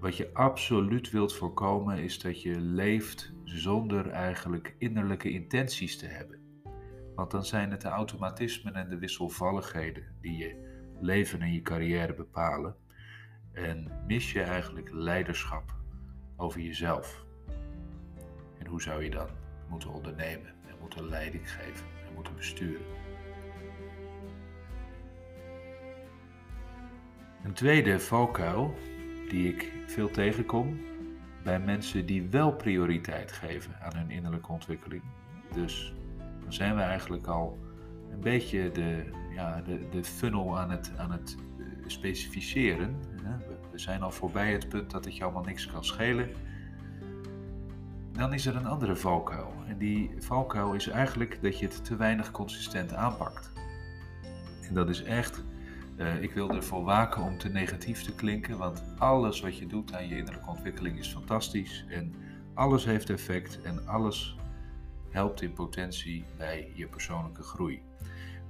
wat 0.00 0.16
je 0.16 0.32
absoluut 0.32 1.10
wilt 1.10 1.34
voorkomen 1.34 1.98
is 1.98 2.18
dat 2.18 2.42
je 2.42 2.60
leeft 2.60 3.32
zonder 3.44 4.10
eigenlijk 4.10 4.74
innerlijke 4.78 5.30
intenties 5.30 5.98
te 5.98 6.06
hebben. 6.06 6.42
Want 7.14 7.30
dan 7.30 7.44
zijn 7.44 7.70
het 7.70 7.80
de 7.80 7.88
automatismen 7.88 8.74
en 8.74 8.88
de 8.88 8.98
wisselvalligheden 8.98 10.04
die 10.20 10.36
je 10.36 10.72
leven 11.00 11.42
en 11.42 11.52
je 11.52 11.62
carrière 11.62 12.14
bepalen. 12.14 12.76
En 13.52 14.02
mis 14.06 14.32
je 14.32 14.42
eigenlijk 14.42 14.92
leiderschap 14.92 15.74
over 16.36 16.60
jezelf. 16.60 17.24
En 18.58 18.66
hoe 18.66 18.82
zou 18.82 19.04
je 19.04 19.10
dan 19.10 19.28
moeten 19.68 19.92
ondernemen 19.92 20.54
en 20.66 20.76
moeten 20.80 21.08
leiding 21.08 21.50
geven 21.50 21.86
en 22.06 22.14
moeten 22.14 22.36
besturen? 22.36 22.93
Een 27.44 27.52
tweede 27.52 28.00
valkuil 28.00 28.74
die 29.28 29.48
ik 29.48 29.72
veel 29.86 30.10
tegenkom 30.10 30.80
bij 31.42 31.60
mensen 31.60 32.06
die 32.06 32.28
wel 32.28 32.52
prioriteit 32.52 33.32
geven 33.32 33.74
aan 33.80 33.96
hun 33.96 34.10
innerlijke 34.10 34.52
ontwikkeling. 34.52 35.02
Dus 35.54 35.94
dan 36.42 36.52
zijn 36.52 36.74
we 36.74 36.80
eigenlijk 36.80 37.26
al 37.26 37.58
een 38.10 38.20
beetje 38.20 38.70
de, 38.70 39.04
ja, 39.34 39.60
de, 39.60 39.88
de 39.90 40.04
funnel 40.04 40.58
aan 40.58 40.70
het, 40.70 40.92
aan 40.96 41.12
het 41.12 41.36
eh, 41.58 41.64
specificeren. 41.86 42.96
We 43.70 43.78
zijn 43.78 44.02
al 44.02 44.10
voorbij 44.10 44.52
het 44.52 44.68
punt 44.68 44.90
dat 44.90 45.04
het 45.04 45.16
je 45.16 45.24
allemaal 45.24 45.44
niks 45.44 45.66
kan 45.66 45.84
schelen. 45.84 46.28
Dan 48.12 48.32
is 48.32 48.46
er 48.46 48.56
een 48.56 48.66
andere 48.66 48.96
valkuil. 48.96 49.52
En 49.66 49.78
die 49.78 50.10
valkuil 50.18 50.74
is 50.74 50.88
eigenlijk 50.88 51.42
dat 51.42 51.58
je 51.58 51.66
het 51.66 51.84
te 51.84 51.96
weinig 51.96 52.30
consistent 52.30 52.94
aanpakt. 52.94 53.52
En 54.68 54.74
dat 54.74 54.88
is 54.88 55.02
echt 55.02 55.44
uh, 55.96 56.22
ik 56.22 56.32
wil 56.32 56.50
ervoor 56.50 56.84
waken 56.84 57.22
om 57.22 57.38
te 57.38 57.48
negatief 57.48 58.02
te 58.02 58.14
klinken, 58.14 58.58
want 58.58 58.84
alles 58.98 59.40
wat 59.40 59.58
je 59.58 59.66
doet 59.66 59.94
aan 59.94 60.08
je 60.08 60.16
innerlijke 60.16 60.50
ontwikkeling 60.50 60.98
is 60.98 61.12
fantastisch 61.12 61.84
en 61.88 62.14
alles 62.54 62.84
heeft 62.84 63.10
effect 63.10 63.62
en 63.62 63.86
alles 63.86 64.36
helpt 65.10 65.42
in 65.42 65.52
potentie 65.52 66.24
bij 66.36 66.72
je 66.74 66.86
persoonlijke 66.86 67.42
groei. 67.42 67.82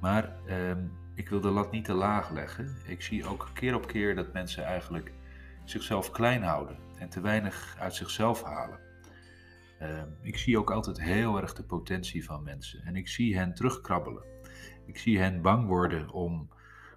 Maar 0.01 0.33
uh, 0.47 0.77
ik 1.15 1.29
wil 1.29 1.41
de 1.41 1.51
lat 1.51 1.71
niet 1.71 1.85
te 1.85 1.93
laag 1.93 2.31
leggen. 2.31 2.77
Ik 2.87 3.03
zie 3.03 3.27
ook 3.27 3.51
keer 3.53 3.75
op 3.75 3.87
keer 3.87 4.15
dat 4.15 4.33
mensen 4.33 4.65
eigenlijk 4.65 5.13
zichzelf 5.65 6.11
klein 6.11 6.43
houden 6.43 6.77
en 6.99 7.09
te 7.09 7.21
weinig 7.21 7.77
uit 7.79 7.95
zichzelf 7.95 8.43
halen. 8.43 8.79
Uh, 9.83 10.03
ik 10.21 10.39
zie 10.39 10.59
ook 10.59 10.71
altijd 10.71 11.01
heel 11.01 11.41
erg 11.41 11.55
de 11.55 11.63
potentie 11.63 12.25
van 12.25 12.43
mensen 12.43 12.83
en 12.85 12.97
ik 12.97 13.09
zie 13.09 13.37
hen 13.37 13.55
terugkrabbelen. 13.55 14.25
Ik 14.87 14.99
zie 14.99 15.19
hen 15.19 15.43
bang 15.43 15.67
worden 15.67 16.11
om 16.11 16.49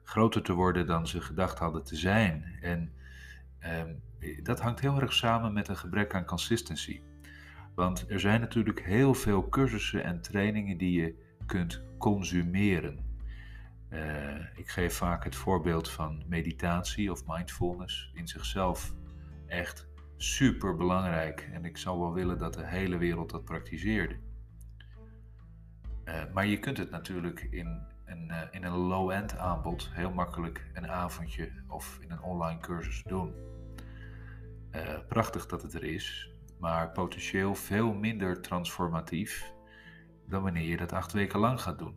groter 0.07 0.41
te 0.41 0.53
worden 0.53 0.87
dan 0.87 1.07
ze 1.07 1.21
gedacht 1.21 1.59
hadden 1.59 1.83
te 1.83 1.95
zijn. 1.95 2.57
En 2.61 2.91
ehm, 3.59 3.93
dat 4.43 4.59
hangt 4.59 4.79
heel 4.79 5.01
erg 5.01 5.13
samen 5.13 5.53
met 5.53 5.67
een 5.67 5.77
gebrek 5.77 6.15
aan 6.15 6.25
consistency. 6.25 7.01
Want 7.75 8.05
er 8.09 8.19
zijn 8.19 8.39
natuurlijk 8.39 8.81
heel 8.83 9.13
veel 9.13 9.49
cursussen 9.49 10.03
en 10.03 10.21
trainingen 10.21 10.77
die 10.77 11.01
je 11.01 11.15
kunt 11.45 11.83
consumeren. 11.97 13.05
Uh, 13.89 14.57
ik 14.57 14.69
geef 14.69 14.93
vaak 14.93 15.23
het 15.23 15.35
voorbeeld 15.35 15.89
van 15.89 16.23
meditatie 16.27 17.11
of 17.11 17.25
mindfulness 17.25 18.11
in 18.13 18.27
zichzelf 18.27 18.93
echt 19.47 19.87
super 20.17 20.75
belangrijk. 20.75 21.49
En 21.53 21.65
ik 21.65 21.77
zou 21.77 21.99
wel 21.99 22.13
willen 22.13 22.37
dat 22.37 22.53
de 22.53 22.65
hele 22.65 22.97
wereld 22.97 23.29
dat 23.29 23.45
praktiseerde. 23.45 24.15
Uh, 26.05 26.23
maar 26.33 26.45
je 26.45 26.59
kunt 26.59 26.77
het 26.77 26.89
natuurlijk 26.89 27.47
in 27.49 27.95
een, 28.07 28.27
uh, 28.31 28.41
in 28.51 28.63
een 28.63 28.77
low-end 28.77 29.37
aanbod 29.37 29.89
heel 29.93 30.11
makkelijk 30.11 30.65
een 30.73 30.87
avondje 30.87 31.51
of 31.67 31.99
in 32.01 32.11
een 32.11 32.21
online 32.21 32.59
cursus 32.59 33.03
doen. 33.03 33.33
Uh, 34.71 34.81
prachtig 35.07 35.45
dat 35.45 35.61
het 35.61 35.73
er 35.73 35.83
is, 35.83 36.31
maar 36.59 36.91
potentieel 36.91 37.55
veel 37.55 37.93
minder 37.93 38.41
transformatief 38.41 39.51
dan 40.25 40.43
wanneer 40.43 40.67
je 40.69 40.77
dat 40.77 40.93
acht 40.93 41.13
weken 41.13 41.39
lang 41.39 41.61
gaat 41.61 41.79
doen. 41.79 41.95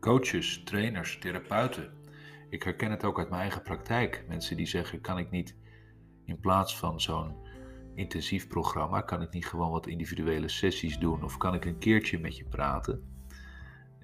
Coaches, 0.00 0.62
trainers, 0.64 1.18
therapeuten. 1.18 1.92
Ik 2.48 2.62
herken 2.62 2.90
het 2.90 3.04
ook 3.04 3.18
uit 3.18 3.28
mijn 3.28 3.40
eigen 3.40 3.62
praktijk. 3.62 4.24
Mensen 4.28 4.56
die 4.56 4.66
zeggen: 4.66 5.00
kan 5.00 5.18
ik 5.18 5.30
niet 5.30 5.56
in 6.24 6.40
plaats 6.40 6.78
van 6.78 7.00
zo'n 7.00 7.36
intensief 7.94 8.48
programma, 8.48 9.00
kan 9.00 9.22
ik 9.22 9.30
niet 9.30 9.46
gewoon 9.46 9.70
wat 9.70 9.86
individuele 9.86 10.48
sessies 10.48 10.98
doen 10.98 11.24
of 11.24 11.36
kan 11.36 11.54
ik 11.54 11.64
een 11.64 11.78
keertje 11.78 12.18
met 12.18 12.36
je 12.36 12.44
praten? 12.44 13.13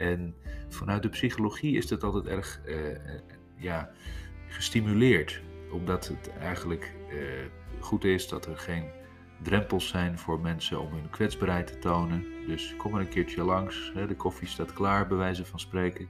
En 0.01 0.35
vanuit 0.69 1.03
de 1.03 1.09
psychologie 1.09 1.77
is 1.77 1.87
dat 1.87 2.03
altijd 2.03 2.27
erg 2.27 2.61
uh, 2.67 2.77
ja, 3.57 3.91
gestimuleerd, 4.47 5.43
omdat 5.71 6.09
het 6.09 6.31
eigenlijk 6.39 6.95
uh, 7.13 7.21
goed 7.81 8.05
is 8.05 8.29
dat 8.29 8.47
er 8.47 8.59
geen 8.59 8.85
drempels 9.43 9.89
zijn 9.89 10.19
voor 10.19 10.41
mensen 10.41 10.81
om 10.81 10.93
hun 10.93 11.11
kwetsbaarheid 11.11 11.67
te 11.67 11.79
tonen. 11.79 12.25
Dus 12.47 12.75
kom 12.77 12.95
er 12.95 13.01
een 13.01 13.09
keertje 13.09 13.45
langs, 13.45 13.91
hè, 13.95 14.07
de 14.07 14.17
koffie 14.17 14.49
staat 14.49 14.73
klaar, 14.73 15.07
bij 15.07 15.17
wijze 15.17 15.47
van 15.47 15.61
spreken. 15.61 16.09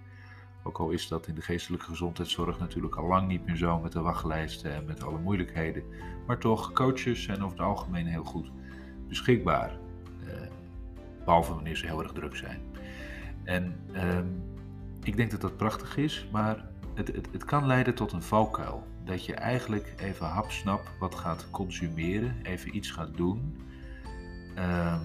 Ook 0.62 0.78
al 0.78 0.90
is 0.90 1.08
dat 1.08 1.26
in 1.26 1.34
de 1.34 1.42
geestelijke 1.42 1.86
gezondheidszorg 1.86 2.58
natuurlijk 2.58 2.96
al 2.96 3.06
lang 3.06 3.28
niet 3.28 3.46
meer 3.46 3.56
zo 3.56 3.78
met 3.78 3.92
de 3.92 4.00
wachtlijsten 4.00 4.72
en 4.72 4.84
met 4.84 5.02
alle 5.02 5.18
moeilijkheden. 5.18 5.84
Maar 6.26 6.38
toch, 6.38 6.72
coaches 6.72 7.22
zijn 7.22 7.42
over 7.42 7.58
het 7.58 7.66
algemeen 7.66 8.06
heel 8.06 8.24
goed 8.24 8.50
beschikbaar. 9.08 9.78
behalve 11.24 11.54
wanneer 11.54 11.76
ze 11.76 11.86
heel 11.86 12.02
erg 12.02 12.12
druk 12.12 12.36
zijn. 12.36 12.69
En 13.50 13.74
ehm, 13.92 14.26
ik 15.02 15.16
denk 15.16 15.30
dat 15.30 15.40
dat 15.40 15.56
prachtig 15.56 15.96
is, 15.96 16.26
maar 16.32 16.64
het, 16.94 17.08
het, 17.08 17.28
het 17.32 17.44
kan 17.44 17.66
leiden 17.66 17.94
tot 17.94 18.12
een 18.12 18.22
valkuil. 18.22 18.86
Dat 19.04 19.24
je 19.24 19.34
eigenlijk 19.34 19.94
even 19.96 20.26
hapsnap 20.26 20.90
wat 20.98 21.14
gaat 21.14 21.46
consumeren, 21.50 22.36
even 22.42 22.76
iets 22.76 22.90
gaat 22.90 23.16
doen. 23.16 23.56
Ehm, 24.54 25.00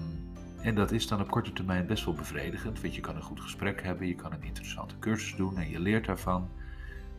en 0.60 0.74
dat 0.74 0.92
is 0.92 1.08
dan 1.08 1.20
op 1.20 1.30
korte 1.30 1.52
termijn 1.52 1.86
best 1.86 2.04
wel 2.04 2.14
bevredigend, 2.14 2.80
want 2.80 2.94
je 2.94 3.00
kan 3.00 3.16
een 3.16 3.22
goed 3.22 3.40
gesprek 3.40 3.82
hebben, 3.82 4.06
je 4.06 4.14
kan 4.14 4.32
een 4.32 4.42
interessante 4.42 4.98
cursus 4.98 5.36
doen 5.36 5.58
en 5.58 5.68
je 5.68 5.80
leert 5.80 6.06
daarvan. 6.06 6.48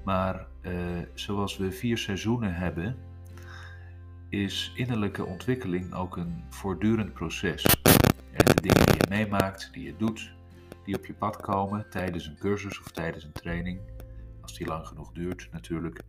Maar 0.04 0.48
uh, 0.62 0.72
zoals 1.14 1.58
we 1.58 1.72
vier 1.72 1.98
seizoenen 1.98 2.56
hebben, 2.56 2.96
is 4.30 4.72
innerlijke 4.76 5.26
ontwikkeling 5.26 5.94
ook 5.94 6.18
een 6.18 6.44
voortdurend 6.50 7.14
proces. 7.14 7.64
En 8.32 8.46
de 8.46 8.62
dingen 8.62 8.86
die 8.86 8.96
je 8.96 9.08
meemaakt, 9.10 9.70
die 9.74 9.84
je 9.84 9.94
doet, 9.98 10.36
die 10.88 10.96
op 10.96 11.06
je 11.06 11.14
pad 11.14 11.42
komen 11.42 11.90
tijdens 11.90 12.28
een 12.28 12.38
cursus 12.38 12.80
of 12.80 12.92
tijdens 12.92 13.24
een 13.24 13.32
training, 13.32 13.80
als 14.42 14.58
die 14.58 14.68
lang 14.68 14.88
genoeg 14.88 15.12
duurt 15.12 15.50
natuurlijk, 15.52 16.02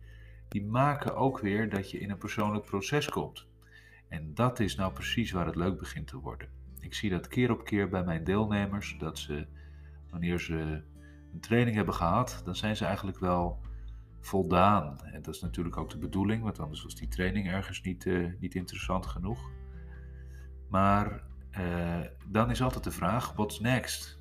die 0.47 0.65
maken 0.65 1.15
ook 1.15 1.39
weer 1.39 1.69
dat 1.69 1.91
je 1.91 1.99
in 1.99 2.09
een 2.09 2.17
persoonlijk 2.17 2.65
proces 2.65 3.09
komt. 3.09 3.47
En 4.07 4.33
dat 4.33 4.59
is 4.59 4.75
nou 4.75 4.93
precies 4.93 5.31
waar 5.31 5.45
het 5.45 5.55
leuk 5.55 5.77
begint 5.77 6.07
te 6.07 6.17
worden. 6.17 6.49
Ik 6.79 6.93
zie 6.93 7.09
dat 7.09 7.27
keer 7.27 7.51
op 7.51 7.63
keer 7.63 7.89
bij 7.89 8.03
mijn 8.03 8.23
deelnemers, 8.23 8.95
dat 8.99 9.17
ze, 9.17 9.47
wanneer 10.09 10.39
ze 10.39 10.83
een 11.33 11.39
training 11.39 11.75
hebben 11.75 11.93
gehad, 11.93 12.41
dan 12.45 12.55
zijn 12.55 12.75
ze 12.75 12.85
eigenlijk 12.85 13.19
wel 13.19 13.59
voldaan. 14.19 14.99
En 15.03 15.21
dat 15.21 15.35
is 15.35 15.41
natuurlijk 15.41 15.77
ook 15.77 15.89
de 15.89 15.97
bedoeling, 15.97 16.43
want 16.43 16.59
anders 16.59 16.83
was 16.83 16.95
die 16.95 17.07
training 17.07 17.47
ergens 17.47 17.81
niet, 17.81 18.05
uh, 18.05 18.31
niet 18.39 18.55
interessant 18.55 19.05
genoeg. 19.05 19.51
Maar 20.69 21.23
uh, 21.59 21.99
dan 22.27 22.51
is 22.51 22.61
altijd 22.61 22.83
de 22.83 22.91
vraag: 22.91 23.33
what's 23.33 23.59
next? 23.59 24.18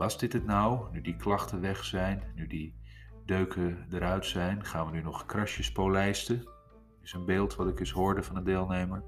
Was 0.00 0.18
dit 0.18 0.32
het 0.32 0.44
nou? 0.44 0.92
Nu 0.92 1.00
die 1.00 1.16
klachten 1.16 1.60
weg 1.60 1.84
zijn, 1.84 2.22
nu 2.34 2.46
die 2.46 2.74
deuken 3.24 3.86
eruit 3.90 4.26
zijn, 4.26 4.64
gaan 4.64 4.86
we 4.86 4.92
nu 4.92 5.02
nog 5.02 5.26
krasjes 5.26 5.72
polijsten? 5.72 6.48
Is 7.02 7.12
een 7.12 7.24
beeld 7.24 7.56
wat 7.56 7.68
ik 7.68 7.80
eens 7.80 7.90
hoorde 7.90 8.22
van 8.22 8.36
een 8.36 8.44
deelnemer. 8.44 9.02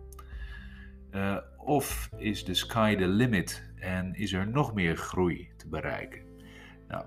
Uh, 1.10 1.36
of 1.56 2.10
is 2.16 2.44
de 2.44 2.54
sky 2.54 2.96
the 2.96 3.06
limit 3.06 3.72
en 3.76 4.14
is 4.14 4.32
er 4.32 4.48
nog 4.48 4.74
meer 4.74 4.96
groei 4.96 5.50
te 5.56 5.68
bereiken? 5.68 6.22
Nou, 6.88 7.04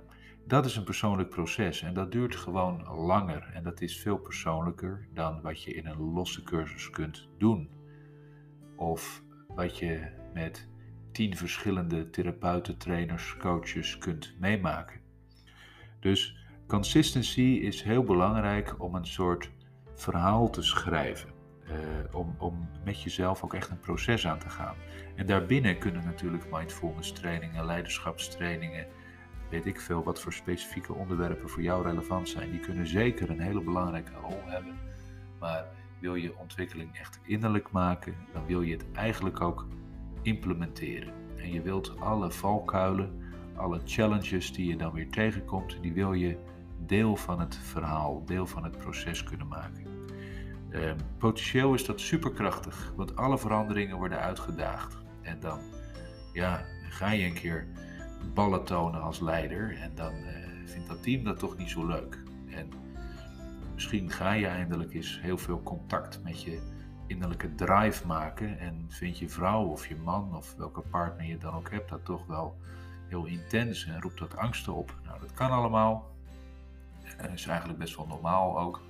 dat 0.48 0.65
is 0.65 0.75
een 0.75 0.84
persoonlijk 0.84 1.30
proces 1.30 1.82
en 1.82 1.94
dat 1.94 2.12
duurt 2.12 2.36
gewoon 2.36 2.84
langer 2.88 3.51
en 3.54 3.63
dat 3.63 3.82
is 3.82 4.00
veel 4.00 4.18
persoonlijker 4.18 5.08
dan 5.13 5.42
wat 5.42 5.63
je 5.63 5.74
in 5.74 5.86
een 5.86 6.01
losse 6.13 6.44
cursus 6.44 6.89
kunt 6.89 7.27
doen. 7.38 7.70
Of 8.75 9.24
wat 9.48 9.77
je 9.77 10.08
met 10.34 10.68
tien 11.15 11.38
verschillende 11.38 12.10
therapeuten, 12.10 12.77
trainers, 12.77 13.36
coaches 13.38 13.98
kunt 13.98 14.34
meemaken. 14.39 15.00
Dus 16.00 16.45
Consistency 16.67 17.41
is 17.41 17.84
heel 17.84 18.03
belangrijk 18.03 18.75
om 18.81 18.95
een 18.95 19.05
soort 19.05 19.51
verhaal 19.95 20.50
te 20.50 20.62
schrijven. 20.62 21.29
Uh, 21.69 22.15
om, 22.15 22.36
om 22.38 22.69
met 22.84 23.01
jezelf 23.01 23.43
ook 23.43 23.53
echt 23.53 23.69
een 23.69 23.79
proces 23.79 24.27
aan 24.27 24.39
te 24.39 24.50
gaan. 24.50 24.75
En 25.15 25.25
daarbinnen 25.25 25.77
kunnen 25.77 26.03
natuurlijk 26.05 26.51
mindfulness 26.51 27.12
trainingen, 27.12 27.65
leiderschapstrainingen, 27.65 28.88
weet 29.50 29.65
ik 29.65 29.81
veel 29.81 30.03
wat 30.03 30.22
voor 30.22 30.34
specifieke 30.34 30.93
onderwerpen 30.93 31.50
voor 31.50 31.62
jou 31.62 31.84
relevant 31.84 32.29
zijn. 32.29 32.51
Die 32.51 32.60
kunnen 32.60 32.88
zeker 32.88 33.29
een 33.29 33.39
hele 33.39 33.62
belangrijke 33.62 34.13
rol 34.22 34.41
hebben. 34.45 34.75
Maar 35.39 35.65
wil 36.00 36.15
je 36.15 36.38
ontwikkeling 36.38 36.98
echt 36.98 37.19
innerlijk 37.24 37.72
maken, 37.72 38.15
dan 38.34 38.45
wil 38.45 38.62
je 38.62 38.74
het 38.74 38.86
eigenlijk 38.91 39.41
ook 39.41 39.67
implementeren. 40.25 41.13
En 41.38 41.51
je 41.51 41.62
wilt 41.62 42.00
alle 42.00 42.32
valkuilen, 42.32 43.22
alle 43.55 43.82
challenges 43.86 44.53
die 44.53 44.67
je 44.67 44.77
dan 44.77 44.94
weer 44.94 45.10
tegenkomt, 45.10 45.77
die 45.82 45.94
wil 45.94 46.13
je 46.13 46.38
deel 46.86 47.15
van 47.15 47.39
het 47.39 47.55
verhaal, 47.55 48.25
deel 48.25 48.46
van 48.46 48.63
het 48.63 48.77
proces 48.77 49.24
kunnen 49.24 49.48
maken. 49.48 49.86
Ehm, 50.70 50.98
potentieel 51.17 51.74
is 51.74 51.86
dat 51.86 52.00
superkrachtig, 52.00 52.94
want 52.96 53.15
alle 53.15 53.38
veranderingen 53.38 53.98
worden 53.98 54.20
uitgedaagd. 54.20 54.98
En 55.22 55.39
dan 55.39 55.60
ja, 56.34 56.65
ga 56.89 57.12
je 57.12 57.25
een 57.25 57.34
keer 57.34 57.67
ballen 58.34 58.63
tonen 58.63 59.01
als 59.01 59.20
leider 59.20 59.77
en 59.77 59.91
dan 59.96 60.13
uh, 60.13 60.27
vindt 60.65 60.88
dat 60.88 61.03
team 61.03 61.24
dat 61.24 61.39
toch 61.39 61.58
niet 61.58 61.70
zo 61.70 61.86
leuk. 61.86 62.24
En 62.50 62.70
misschien 63.74 64.12
ga 64.12 64.32
je 64.32 64.48
eindelijk 64.48 64.94
eens 64.94 65.22
heel 65.22 65.38
veel 65.38 65.63
contact 65.63 66.24
met 66.24 66.41
je 66.41 66.60
innerlijke 67.08 67.56
drive 67.56 68.08
maken 68.08 68.60
en 68.60 68.86
vind 68.90 69.18
je 69.18 69.30
vrouw 69.30 69.66
of 69.66 69.88
je 69.88 69.96
man 69.96 70.36
of 70.36 70.56
welke 70.56 70.82
partner 70.82 71.26
je 71.26 71.38
dan 71.38 71.54
ook 71.54 71.72
hebt 71.72 71.90
dat 71.90 72.06
toch 72.06 72.26
wel 72.26 72.58
heel 73.08 73.26
intens 73.26 73.86
en 73.86 74.02
roept 74.02 74.20
dat 74.20 74.38
angsten 74.38 74.74
op. 74.74 74.96
Nou, 75.04 75.20
dat 75.20 75.34
kan 75.34 75.52
allemaal. 75.52 76.14
Dat 77.18 77.32
is 77.32 77.48
eigenlijk 77.48 77.80
best 77.80 77.96
wel 77.96 78.08
normaal 78.08 78.60
ook. 78.60 78.82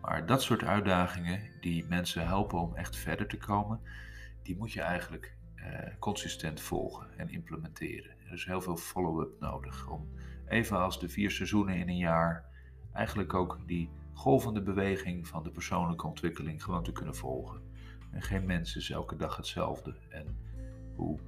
Maar 0.00 0.26
dat 0.26 0.42
soort 0.42 0.64
uitdagingen 0.64 1.40
die 1.60 1.84
mensen 1.88 2.26
helpen 2.26 2.58
om 2.58 2.74
echt 2.74 2.96
verder 2.96 3.26
te 3.26 3.36
komen, 3.36 3.80
die 4.42 4.56
moet 4.56 4.72
je 4.72 4.80
eigenlijk 4.80 5.36
eh, 5.54 5.94
consistent 5.98 6.60
volgen 6.60 7.18
en 7.18 7.28
implementeren. 7.28 8.10
Er 8.26 8.32
is 8.32 8.44
heel 8.44 8.60
veel 8.60 8.76
follow-up 8.76 9.40
nodig 9.40 9.88
om 9.88 10.08
even 10.48 10.78
als 10.78 11.00
de 11.00 11.08
vier 11.08 11.30
seizoenen 11.30 11.76
in 11.76 11.88
een 11.88 11.96
jaar 11.96 12.44
eigenlijk 12.92 13.34
ook 13.34 13.58
die 13.66 13.90
golvende 14.20 14.62
beweging 14.62 15.28
van 15.28 15.42
de 15.42 15.50
persoonlijke 15.50 16.06
ontwikkeling 16.06 16.62
gewoon 16.62 16.82
te 16.82 16.92
kunnen 16.92 17.14
volgen. 17.14 17.60
En 18.10 18.22
geen 18.22 18.46
mens 18.46 18.76
is 18.76 18.90
elke 18.90 19.16
dag 19.16 19.36
hetzelfde. 19.36 19.94
En 20.08 20.38
hoe 20.96 21.18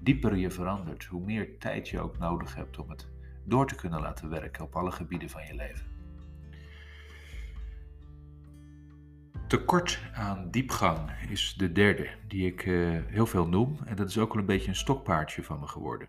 dieper 0.00 0.36
je 0.36 0.50
verandert, 0.50 1.04
hoe 1.04 1.24
meer 1.24 1.58
tijd 1.58 1.88
je 1.88 2.00
ook 2.00 2.18
nodig 2.18 2.54
hebt 2.54 2.78
om 2.78 2.90
het 2.90 3.06
door 3.44 3.66
te 3.66 3.74
kunnen 3.74 4.00
laten 4.00 4.28
werken 4.28 4.64
op 4.64 4.76
alle 4.76 4.90
gebieden 4.90 5.30
van 5.30 5.46
je 5.46 5.54
leven. 5.54 5.86
Tekort 9.48 10.00
aan 10.14 10.50
diepgang 10.50 11.10
is 11.28 11.54
de 11.56 11.72
derde 11.72 12.08
die 12.28 12.46
ik 12.46 12.66
uh, 12.66 13.00
heel 13.06 13.26
veel 13.26 13.48
noem. 13.48 13.78
En 13.84 13.96
dat 13.96 14.08
is 14.08 14.18
ook 14.18 14.32
wel 14.32 14.40
een 14.40 14.48
beetje 14.48 14.68
een 14.68 14.76
stokpaardje 14.76 15.42
van 15.42 15.60
me 15.60 15.66
geworden. 15.66 16.08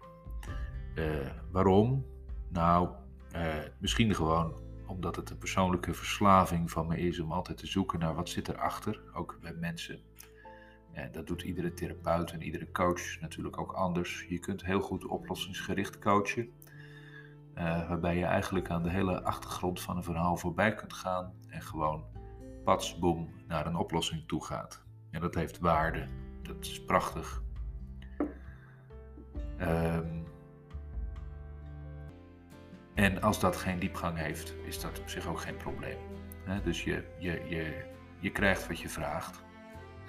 Uh, 0.96 1.06
waarom? 1.51 2.06
Nou, 2.50 2.89
uh, 3.36 3.56
misschien 3.79 4.15
gewoon 4.15 4.65
omdat 4.88 5.15
het 5.15 5.29
een 5.29 5.38
persoonlijke 5.38 5.94
verslaving 5.94 6.72
van 6.72 6.88
me 6.88 6.98
is 6.98 7.20
om 7.20 7.32
altijd 7.32 7.58
te 7.58 7.67
zoeken 7.67 8.00
naar 8.00 8.15
wat 8.15 8.29
zit 8.29 8.48
erachter, 8.48 9.01
ook 9.13 9.38
bij 9.41 9.53
mensen. 9.53 10.00
En 10.91 11.12
dat 11.12 11.27
doet 11.27 11.41
iedere 11.41 11.74
therapeut 11.74 12.32
en 12.32 12.41
iedere 12.41 12.72
coach 12.72 13.20
natuurlijk 13.20 13.60
ook 13.60 13.72
anders. 13.72 14.25
Je 14.29 14.39
kunt 14.39 14.65
heel 14.65 14.82
goed 14.82 15.06
oplossingsgericht 15.06 16.00
coachen, 16.00 16.50
waarbij 17.88 18.17
je 18.17 18.26
eigenlijk 18.26 18.69
aan 18.69 18.84
de 18.84 18.89
hele 18.89 19.23
achtergrond 19.23 19.82
van 19.82 19.97
een 19.97 20.04
verhaal 20.04 20.38
voorbij 20.38 20.73
kunt 20.73 20.93
gaan 20.93 21.34
en 21.50 21.62
gewoon 21.62 22.04
patsboom 22.63 23.30
naar 23.47 23.65
een 23.65 23.76
oplossing 23.76 24.28
toe 24.28 24.45
gaat. 24.45 24.86
En 25.12 25.21
dat 25.21 25.36
heeft 25.36 25.60
waarde. 25.60 26.08
Dat 26.41 26.65
is 26.65 26.84
prachtig. 26.84 27.43
Um, 29.62 30.16
en 32.98 33.22
als 33.22 33.40
dat 33.40 33.56
geen 33.56 33.80
diepgang 33.80 34.18
heeft, 34.18 34.56
is 34.66 34.80
dat 34.80 35.00
op 35.00 35.10
zich 35.10 35.28
ook 35.28 35.40
geen 35.40 35.58
probleem. 35.58 35.98
dus 36.64 36.84
je, 36.84 37.04
je, 37.20 37.42
je, 37.48 37.84
je 38.20 38.32
krijgt 38.32 38.68
wat 38.68 38.80
je 38.80 38.90
vraagt. 38.90 39.44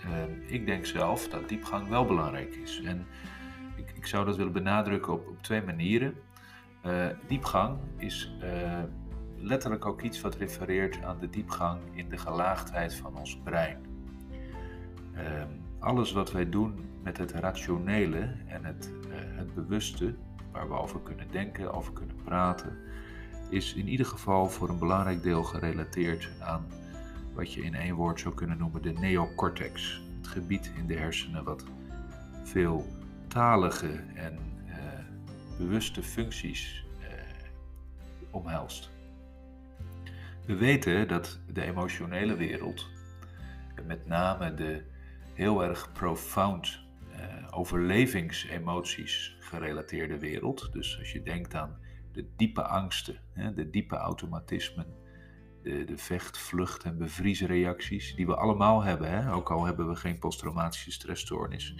Um, 0.04 0.42
ik 0.46 0.66
denk 0.66 0.86
zelf 0.86 1.28
dat 1.28 1.48
diepgang 1.48 1.88
wel 1.88 2.04
belangrijk 2.04 2.54
is. 2.54 2.82
En 2.82 3.06
ik, 3.76 3.90
ik 3.94 4.06
zou 4.06 4.24
dat 4.24 4.36
willen 4.36 4.52
benadrukken 4.52 5.12
op, 5.12 5.28
op 5.28 5.42
twee 5.42 5.62
manieren. 5.62 6.14
Uh, 6.86 7.06
diepgang 7.26 7.78
is 7.96 8.36
uh, 8.42 8.82
letterlijk 9.36 9.86
ook 9.86 10.02
iets 10.02 10.20
wat 10.20 10.34
refereert 10.34 11.02
aan 11.02 11.18
de 11.18 11.30
diepgang 11.30 11.80
in 11.92 12.08
de 12.08 12.18
gelaagdheid 12.18 12.94
van 12.94 13.16
ons 13.16 13.40
brein. 13.44 13.78
Ehm, 15.14 15.48
alles 15.78 16.12
wat 16.12 16.32
wij 16.32 16.48
doen 16.48 16.90
met 17.02 17.18
het 17.18 17.32
rationele 17.32 18.34
en 18.46 18.64
het, 18.64 18.92
het 19.54 19.66
bewuste, 19.66 20.14
waar 20.52 20.68
we 20.68 20.74
over 20.74 21.00
kunnen 21.00 21.30
denken, 21.30 21.72
over 21.72 21.92
kunnen 21.92 22.16
praten, 22.24 22.78
is 23.50 23.74
in 23.74 23.88
ieder 23.88 24.06
geval 24.06 24.48
voor 24.48 24.68
een 24.68 24.78
belangrijk 24.78 25.22
deel 25.22 25.42
gerelateerd 25.42 26.30
aan 26.40 26.66
wat 27.34 27.52
je 27.52 27.62
in 27.62 27.74
één 27.74 27.94
woord 27.94 28.20
zou 28.20 28.34
kunnen 28.34 28.58
noemen 28.58 28.82
de 28.82 28.92
neocortex. 28.92 30.02
Het 30.16 30.28
gebied 30.28 30.70
in 30.76 30.86
de 30.86 30.96
hersenen 30.96 31.44
wat 31.44 31.64
veel 32.42 32.86
talige 33.28 34.00
en 34.14 34.38
uh, 34.66 34.74
bewuste 35.58 36.02
functies 36.02 36.84
uh, 37.00 37.06
omhelst. 38.30 38.90
We 40.46 40.54
weten 40.56 41.08
dat 41.08 41.38
de 41.52 41.62
emotionele 41.62 42.36
wereld, 42.36 42.86
met 43.86 44.06
name 44.06 44.54
de 44.54 44.82
heel 45.34 45.64
erg 45.64 45.92
profound 45.92 46.78
uh, 47.10 47.18
overlevingsemoties 47.50 49.36
gerelateerde 49.48 50.18
wereld, 50.18 50.72
dus 50.72 50.98
als 50.98 51.12
je 51.12 51.22
denkt 51.22 51.54
aan 51.54 51.78
de 52.12 52.28
diepe 52.36 52.62
angsten, 52.62 53.20
hè, 53.32 53.52
de 53.52 53.70
diepe 53.70 53.96
automatismen, 53.96 54.86
de, 55.62 55.84
de 55.84 55.98
vecht, 55.98 56.38
vlucht 56.38 56.84
en 56.84 56.98
bevriesreacties, 56.98 58.14
die 58.14 58.26
we 58.26 58.36
allemaal 58.36 58.82
hebben, 58.82 59.10
hè, 59.10 59.32
ook 59.32 59.50
al 59.50 59.64
hebben 59.64 59.88
we 59.88 59.96
geen 59.96 60.18
posttraumatische 60.18 60.92
stressstoornis. 60.92 61.74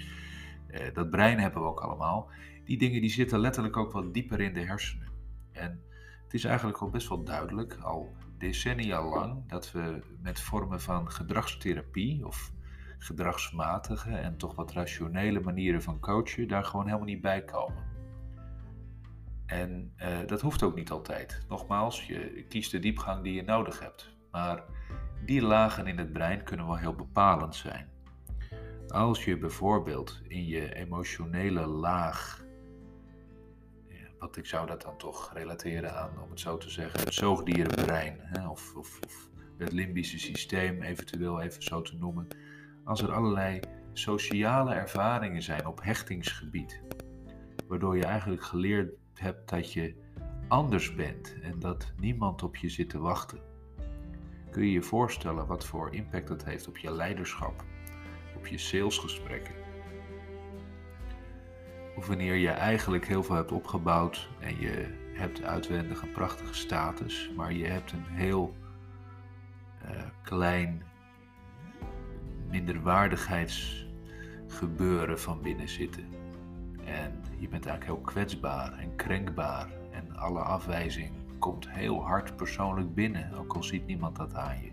Uh, 0.71 0.95
dat 0.95 1.11
brein 1.11 1.39
hebben 1.39 1.63
we 1.63 1.69
ook 1.69 1.81
allemaal. 1.81 2.31
Die 2.65 2.79
dingen 2.79 3.01
die 3.01 3.11
zitten 3.11 3.39
letterlijk 3.39 3.77
ook 3.77 3.93
wat 3.93 4.15
dieper 4.15 4.41
in 4.41 4.55
de 4.55 4.65
hersenen. 4.65 5.09
En 5.53 5.83
het 6.25 6.35
is 6.35 6.45
eigenlijk 6.45 6.79
al 6.79 6.91
best 6.91 7.09
wel 7.09 7.25
duidelijk, 7.25 7.75
al 7.75 8.17
decennia 8.39 9.05
lang 9.05 9.49
dat 9.49 9.73
we 9.73 10.03
met 10.23 10.41
vormen 10.41 10.81
van 10.81 11.11
gedragstherapie 11.11 12.27
of 12.27 12.53
gedragsmatige 12.99 14.11
en 14.11 14.37
toch 14.37 14.55
wat 14.55 14.73
rationele 14.73 15.41
manieren 15.41 15.83
van 15.83 16.01
coachen 16.01 16.49
daar 16.49 16.65
gewoon 16.65 16.87
helemaal 16.87 17.07
niet 17.07 17.21
bij 17.21 17.45
komen. 17.45 17.87
En 19.47 19.93
uh, 19.97 20.19
dat 20.27 20.41
hoeft 20.41 20.63
ook 20.63 20.75
niet 20.75 20.91
altijd. 20.91 21.45
Nogmaals, 21.49 22.07
je 22.07 22.45
kiest 22.49 22.71
de 22.71 22.79
diepgang 22.79 23.23
die 23.23 23.35
je 23.35 23.43
nodig 23.43 23.81
hebt. 23.81 24.17
Maar 24.31 24.65
die 25.25 25.43
lagen 25.43 25.87
in 25.87 25.99
het 25.99 26.13
brein 26.13 26.45
kunnen 26.45 26.67
wel 26.67 26.77
heel 26.77 26.95
bepalend 26.95 27.55
zijn. 27.55 27.89
Als 28.89 29.25
je 29.25 29.39
bijvoorbeeld 29.39 30.21
in 30.29 30.47
je 30.47 30.75
emotionele 30.75 31.67
laag 31.67 32.47
want 34.19 34.37
ik 34.37 34.47
zou 34.47 34.67
dat 34.67 34.83
dan 34.83 34.97
toch 34.97 35.33
relateren 35.33 35.97
aan, 35.97 36.23
om 36.23 36.31
het 36.31 36.41
zo 36.41 36.57
te 36.57 36.71
zeggen, 36.71 37.01
het 37.01 37.15
zoogdierenbrein. 37.15 38.19
Hè, 38.21 38.49
of, 38.49 38.75
of 38.75 39.01
het 39.59 39.73
limbische 39.73 40.19
systeem, 40.19 40.83
eventueel 40.83 41.41
even 41.41 41.63
zo 41.63 41.83
te 41.83 41.97
noemen. 41.97 42.29
Als 42.89 43.03
er 43.03 43.13
allerlei 43.13 43.61
sociale 43.93 44.75
ervaringen 44.75 45.43
zijn 45.43 45.67
op 45.67 45.83
hechtingsgebied. 45.83 46.83
Waardoor 47.67 47.97
je 47.97 48.05
eigenlijk 48.05 48.43
geleerd 48.43 48.93
hebt 49.15 49.49
dat 49.49 49.73
je 49.73 49.95
anders 50.49 50.95
bent 50.95 51.37
en 51.43 51.59
dat 51.59 51.93
niemand 51.97 52.43
op 52.43 52.57
je 52.57 52.69
zit 52.69 52.91
te 52.91 52.99
wachten. 52.99 53.41
Kun 54.51 54.65
je 54.65 54.73
je 54.73 54.83
voorstellen 54.83 55.47
wat 55.47 55.67
voor 55.67 55.95
impact 55.95 56.29
dat 56.29 56.45
heeft 56.45 56.69
op 56.69 56.79
je 56.79 56.93
leiderschap, 56.93 57.65
op 58.37 58.47
je 58.47 58.59
salesgesprekken, 58.59 59.55
of 61.97 62.07
wanneer 62.07 62.35
je 62.35 62.51
eigenlijk 62.51 63.07
heel 63.07 63.23
veel 63.23 63.37
hebt 63.37 63.53
opgebouwd 63.53 64.29
en 64.41 64.61
je 64.61 64.97
hebt 65.15 65.43
uitwendig 65.43 66.03
een 66.03 66.13
prachtige 66.13 66.55
status, 66.55 67.31
maar 67.37 67.53
je 67.53 67.67
hebt 67.67 67.93
een 67.93 68.07
heel 68.07 68.57
uh, 69.85 69.91
klein 70.23 70.83
minderwaardigheidsgebeuren 72.51 75.21
van 75.21 75.43
binnen 75.43 75.69
zitten. 75.69 76.05
En 76.85 77.23
je 77.39 77.49
bent 77.49 77.67
eigenlijk 77.67 77.85
heel 77.85 78.13
kwetsbaar 78.13 78.79
en 78.79 78.97
krenkbaar. 78.97 79.69
En 79.91 80.17
alle 80.17 80.41
afwijzing 80.41 81.13
komt 81.39 81.71
heel 81.71 82.05
hard 82.05 82.37
persoonlijk 82.37 82.95
binnen, 82.95 83.33
ook 83.33 83.55
al 83.55 83.63
ziet 83.63 83.87
niemand 83.87 84.17
dat 84.17 84.35
aan 84.35 84.63
je. 84.63 84.71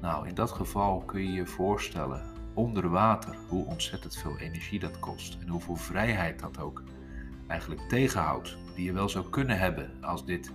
Nou, 0.00 0.28
in 0.28 0.34
dat 0.34 0.50
geval 0.50 0.98
kun 0.98 1.22
je 1.22 1.32
je 1.32 1.46
voorstellen 1.46 2.22
onder 2.54 2.88
water, 2.88 3.36
hoe 3.48 3.66
ontzettend 3.66 4.16
veel 4.16 4.38
energie 4.38 4.78
dat 4.78 4.98
kost 4.98 5.38
en 5.40 5.48
hoeveel 5.48 5.76
vrijheid 5.76 6.40
dat 6.40 6.60
ook 6.60 6.82
eigenlijk 7.46 7.80
tegenhoudt, 7.80 8.56
die 8.74 8.84
je 8.84 8.92
wel 8.92 9.08
zou 9.08 9.30
kunnen 9.30 9.58
hebben 9.58 9.90
als 10.00 10.24
dit 10.24 10.52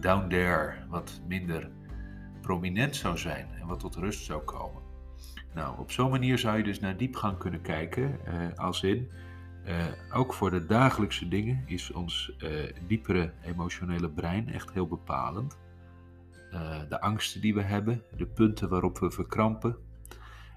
down 0.00 0.28
there 0.28 0.74
wat 0.88 1.20
minder 1.26 1.70
prominent 2.40 2.96
zou 2.96 3.18
zijn 3.18 3.48
en 3.60 3.66
wat 3.66 3.80
tot 3.80 3.96
rust 3.96 4.24
zou 4.24 4.42
komen. 4.42 4.87
Nou, 5.54 5.78
op 5.78 5.90
zo'n 5.90 6.10
manier 6.10 6.38
zou 6.38 6.56
je 6.56 6.62
dus 6.62 6.80
naar 6.80 6.96
diepgang 6.96 7.38
kunnen 7.38 7.60
kijken, 7.60 8.18
uh, 8.28 8.54
als 8.54 8.82
in, 8.82 9.10
uh, 9.66 9.86
ook 10.12 10.34
voor 10.34 10.50
de 10.50 10.66
dagelijkse 10.66 11.28
dingen 11.28 11.62
is 11.66 11.90
ons 11.90 12.32
uh, 12.38 12.72
diepere 12.86 13.32
emotionele 13.44 14.10
brein 14.10 14.52
echt 14.52 14.72
heel 14.72 14.86
bepalend. 14.86 15.58
de 16.88 17.00
angsten 17.00 17.40
die 17.40 17.54
we 17.54 17.62
hebben, 17.62 18.02
de 18.16 18.26
punten 18.26 18.68
waarop 18.68 18.98
we 18.98 19.10
verkrampen, 19.10 19.76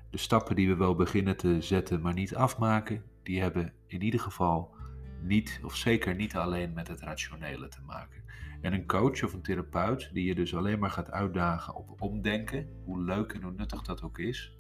de 0.10 0.18
stappen 0.18 0.56
die 0.56 0.68
we 0.68 0.76
wel 0.76 0.96
beginnen 0.96 1.38
te 1.38 1.62
zetten, 1.62 2.02
maar 2.02 2.14
niet 2.14 2.36
afmaken, 2.36 3.04
die 3.24 3.42
hebben 3.42 3.74
in 3.88 4.02
ieder 4.02 4.20
geval 4.20 4.76
niet, 5.22 5.60
of 5.64 5.76
zeker 5.76 6.16
niet 6.16 6.36
alleen 6.36 6.74
met 6.74 6.88
het 6.88 7.02
rationele 7.02 7.68
te 7.68 7.82
maken. 7.86 8.24
En 8.62 8.74
een 8.74 8.88
coach 8.88 9.24
of 9.24 9.34
een 9.34 9.42
therapeut 9.42 10.10
die 10.14 10.26
je 10.26 10.36
dus 10.36 10.56
alleen 10.56 10.80
maar 10.80 10.90
gaat 10.90 11.12
uitdagen 11.12 11.76
op 11.76 12.02
omdenken, 12.02 12.70
hoe 12.84 13.04
leuk 13.04 13.34
en 13.34 13.42
hoe 13.42 13.52
nuttig 13.52 13.82
dat 13.82 14.04
ook 14.04 14.18
is, 14.18 14.54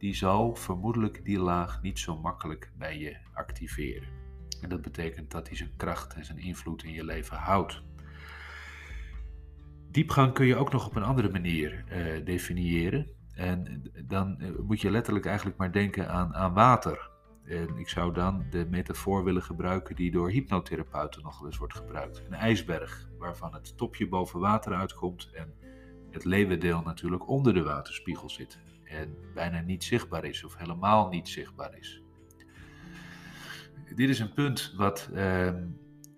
die 0.00 0.14
zal 0.14 0.54
vermoedelijk 0.54 1.24
die 1.24 1.38
laag 1.38 1.82
niet 1.82 1.98
zo 1.98 2.18
makkelijk 2.18 2.72
bij 2.78 2.98
je 2.98 3.16
activeren. 3.32 4.08
En 4.60 4.68
dat 4.68 4.82
betekent 4.82 5.30
dat 5.30 5.48
hij 5.48 5.56
zijn 5.56 5.76
kracht 5.76 6.14
en 6.14 6.24
zijn 6.24 6.38
invloed 6.38 6.82
in 6.82 6.92
je 6.92 7.04
leven 7.04 7.36
houdt. 7.36 7.82
Diepgang 9.90 10.32
kun 10.32 10.46
je 10.46 10.56
ook 10.56 10.72
nog 10.72 10.86
op 10.86 10.96
een 10.96 11.02
andere 11.02 11.30
manier 11.30 11.84
uh, 11.88 12.24
definiëren. 12.24 13.06
En 13.34 13.82
dan 14.04 14.40
eh, 14.40 14.48
moet 14.66 14.80
je 14.80 14.90
letterlijk 14.90 15.26
eigenlijk 15.26 15.56
maar 15.56 15.72
denken 15.72 16.10
aan, 16.10 16.34
aan 16.34 16.54
water. 16.54 17.10
En 17.44 17.76
ik 17.76 17.88
zou 17.88 18.12
dan 18.12 18.44
de 18.50 18.66
metafoor 18.70 19.24
willen 19.24 19.42
gebruiken 19.42 19.96
die 19.96 20.10
door 20.10 20.30
hypnotherapeuten 20.30 21.22
nog 21.22 21.38
wel 21.38 21.46
eens 21.46 21.58
wordt 21.58 21.74
gebruikt. 21.74 22.22
Een 22.26 22.34
ijsberg 22.34 23.08
waarvan 23.18 23.54
het 23.54 23.76
topje 23.76 24.08
boven 24.08 24.40
water 24.40 24.74
uitkomt 24.74 25.30
en 25.32 25.54
het 26.10 26.24
leeuwendeel 26.24 26.82
natuurlijk 26.82 27.28
onder 27.28 27.54
de 27.54 27.62
waterspiegel 27.62 28.30
zit. 28.30 28.58
En 28.90 29.16
bijna 29.34 29.60
niet 29.60 29.84
zichtbaar 29.84 30.24
is 30.24 30.44
of 30.44 30.56
helemaal 30.56 31.08
niet 31.08 31.28
zichtbaar 31.28 31.78
is. 31.78 32.02
Dit 33.94 34.08
is 34.08 34.18
een 34.18 34.32
punt 34.32 34.74
wat 34.76 35.10
uh, 35.12 35.52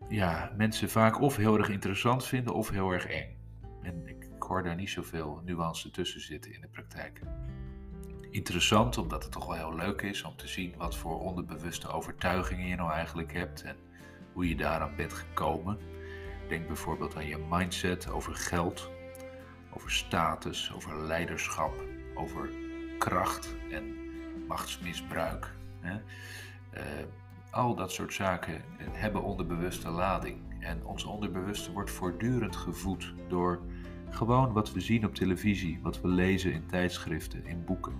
ja, 0.08 0.52
mensen 0.56 0.90
vaak 0.90 1.20
of 1.20 1.36
heel 1.36 1.58
erg 1.58 1.68
interessant 1.68 2.26
vinden 2.26 2.54
of 2.54 2.70
heel 2.70 2.90
erg 2.90 3.06
eng. 3.06 3.36
En 3.82 4.06
ik 4.06 4.28
hoor 4.38 4.62
daar 4.62 4.76
niet 4.76 4.90
zoveel 4.90 5.42
nuance 5.44 5.90
tussen 5.90 6.20
zitten 6.20 6.54
in 6.54 6.60
de 6.60 6.68
praktijk 6.68 7.20
interessant, 8.32 8.98
omdat 8.98 9.22
het 9.22 9.32
toch 9.32 9.46
wel 9.46 9.56
heel 9.56 9.74
leuk 9.74 10.02
is 10.02 10.22
om 10.22 10.36
te 10.36 10.48
zien 10.48 10.74
wat 10.76 10.96
voor 10.96 11.20
onderbewuste 11.20 11.88
overtuigingen 11.88 12.66
je 12.66 12.76
nou 12.76 12.92
eigenlijk 12.92 13.32
hebt 13.32 13.62
en 13.62 13.76
hoe 14.32 14.48
je 14.48 14.56
daaraan 14.56 14.96
bent 14.96 15.12
gekomen. 15.12 15.78
Denk 16.48 16.66
bijvoorbeeld 16.66 17.16
aan 17.16 17.26
je 17.26 17.46
mindset 17.50 18.10
over 18.10 18.34
geld, 18.34 18.90
over 19.74 19.90
status, 19.90 20.72
over 20.74 21.02
leiderschap, 21.02 21.84
over 22.14 22.50
kracht 22.98 23.54
en 23.70 23.94
machtsmisbruik. 24.48 25.54
Hè. 25.80 25.94
Uh, 25.94 26.82
al 27.50 27.74
dat 27.74 27.92
soort 27.92 28.14
zaken 28.14 28.62
hebben 28.90 29.22
onderbewuste 29.22 29.90
lading. 29.90 30.40
En 30.60 30.84
ons 30.84 31.04
onderbewuste 31.04 31.72
wordt 31.72 31.90
voortdurend 31.90 32.56
gevoed 32.56 33.14
door 33.28 33.60
gewoon 34.10 34.52
wat 34.52 34.72
we 34.72 34.80
zien 34.80 35.06
op 35.06 35.14
televisie, 35.14 35.78
wat 35.82 36.00
we 36.00 36.08
lezen 36.08 36.52
in 36.52 36.66
tijdschriften, 36.66 37.46
in 37.46 37.64
boeken. 37.64 37.94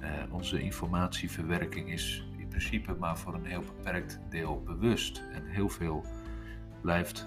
Uh, 0.00 0.08
onze 0.30 0.60
informatieverwerking 0.60 1.90
is 1.92 2.28
in 2.36 2.48
principe 2.48 2.94
maar 2.98 3.18
voor 3.18 3.34
een 3.34 3.44
heel 3.44 3.62
beperkt 3.76 4.20
deel 4.30 4.62
bewust. 4.62 5.22
En 5.32 5.46
heel 5.46 5.68
veel 5.68 6.04
blijft 6.80 7.26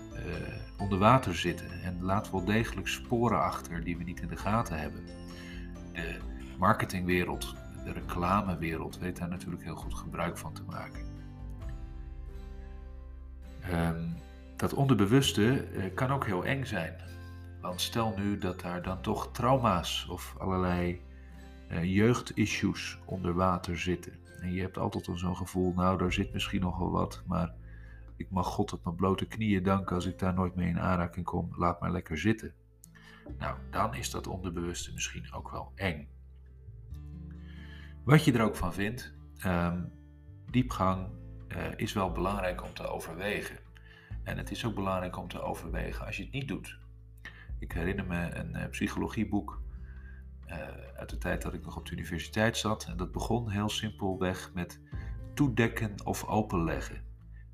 onder 0.80 0.98
water 0.98 1.36
zitten 1.36 1.82
en 1.84 2.02
laat 2.02 2.32
wel 2.32 2.46
degelijk 2.46 2.88
sporen 2.88 3.42
achter 3.42 3.84
die 3.84 3.98
we 3.98 4.04
niet 4.04 4.22
in 4.22 4.28
de 4.28 4.38
gaten 4.38 4.80
hebben. 4.80 5.04
De 6.00 6.56
marketingwereld, 6.58 7.56
de 7.84 7.92
reclamewereld 7.92 9.00
weet 9.00 9.18
daar 9.18 9.30
natuurlijk 9.30 9.64
heel 9.64 9.76
goed 9.76 9.94
gebruik 9.94 10.38
van 10.38 10.54
te 10.54 10.64
maken. 10.64 11.06
Um, 13.72 14.16
dat 14.56 14.74
onderbewuste 14.74 15.72
uh, 15.72 15.84
kan 15.94 16.12
ook 16.12 16.26
heel 16.26 16.46
eng 16.46 16.66
zijn. 16.66 16.96
Want 17.62 17.82
stel 17.82 18.14
nu 18.18 18.38
dat 18.38 18.60
daar 18.60 18.82
dan 18.82 19.02
toch 19.02 19.32
trauma's 19.32 20.08
of 20.10 20.36
allerlei 20.38 21.02
uh, 21.72 21.84
jeugdissues 21.84 23.00
onder 23.06 23.34
water 23.34 23.80
zitten. 23.80 24.14
En 24.42 24.54
je 24.54 24.62
hebt 24.62 24.78
altijd 24.78 25.08
al 25.08 25.18
zo'n 25.18 25.36
gevoel, 25.36 25.74
nou 25.74 25.98
daar 25.98 26.14
zit 26.14 26.34
misschien 26.34 26.62
nog 26.62 26.78
wel 26.78 26.92
wat, 26.92 27.24
maar 27.28 27.54
ik 28.16 28.30
mag 28.30 28.48
God 28.48 28.74
op 28.74 28.84
mijn 28.84 28.96
blote 28.96 29.26
knieën 29.26 29.64
danken 29.64 29.96
als 29.96 30.06
ik 30.06 30.20
daar 30.20 30.34
nooit 30.34 30.56
mee 30.56 30.68
in 30.68 30.80
aanraking 30.80 31.26
kom. 31.26 31.50
Laat 31.56 31.80
maar 31.80 31.92
lekker 31.92 32.18
zitten. 32.18 32.54
Nou, 33.38 33.58
dan 33.70 33.96
is 33.96 34.10
dat 34.12 34.28
onderbewuste 34.28 34.94
misschien 34.94 35.34
ook 35.34 35.52
wel 35.52 35.72
eng. 35.76 36.08
Wat 38.04 38.24
je 38.24 38.34
er 38.34 38.42
ook 38.42 38.56
van 38.56 38.74
vindt, 38.74 39.14
um, 39.46 39.92
diepgang 40.52 41.08
uh, 41.48 41.66
is 41.76 41.94
wel 41.94 42.12
belangrijk 42.12 42.64
om 42.64 42.74
te 42.74 42.88
overwegen. 42.88 43.58
En 44.24 44.38
het 44.38 44.52
is 44.52 44.66
ook 44.66 44.76
belangrijk 44.76 45.18
om 45.18 45.28
te 45.28 45.42
overwegen 45.42 46.06
als 46.06 46.18
je 46.18 46.24
het 46.24 46.32
niet 46.32 46.48
doet. 46.48 46.78
Ik 47.60 47.72
herinner 47.72 48.06
me 48.06 48.36
een 48.36 48.56
uh, 48.56 48.70
psychologieboek 48.70 49.62
uh, 50.48 50.56
uit 50.96 51.10
de 51.10 51.18
tijd 51.18 51.42
dat 51.42 51.54
ik 51.54 51.64
nog 51.64 51.78
op 51.78 51.86
de 51.86 51.92
universiteit 51.92 52.58
zat. 52.58 52.86
En 52.86 52.98
dat 52.98 53.12
begon 53.12 53.50
heel 53.50 53.70
simpelweg 53.70 54.52
met 54.54 54.80
toedekken 55.34 56.06
of 56.06 56.26
openleggen. 56.26 57.04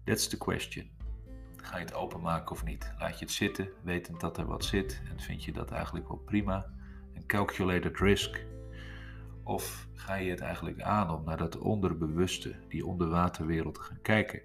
That's 0.04 0.28
the 0.28 0.38
question. 0.38 0.95
Ga 1.66 1.78
je 1.78 1.86
het 1.86 1.94
openmaken 1.94 2.52
of 2.52 2.66
niet? 2.66 2.94
Laat 3.00 3.20
je 3.20 3.26
het 3.26 3.34
zitten, 3.34 3.70
wetend 3.84 4.20
dat 4.20 4.38
er 4.38 4.46
wat 4.46 4.66
zit 4.66 5.02
en 5.10 5.20
vind 5.20 5.44
je 5.44 5.52
dat 5.52 5.72
eigenlijk 5.72 6.08
wel 6.08 6.18
prima? 6.18 6.66
Een 7.14 7.26
calculated 7.26 7.98
risk. 7.98 8.46
Of 9.44 9.88
ga 9.94 10.16
je 10.16 10.30
het 10.30 10.40
eigenlijk 10.40 10.82
aan 10.82 11.10
om 11.10 11.24
naar 11.24 11.38
dat 11.38 11.58
onderbewuste, 11.58 12.56
die 12.68 12.86
onderwaterwereld 12.86 13.74
te 13.74 13.82
gaan 13.82 14.02
kijken? 14.02 14.42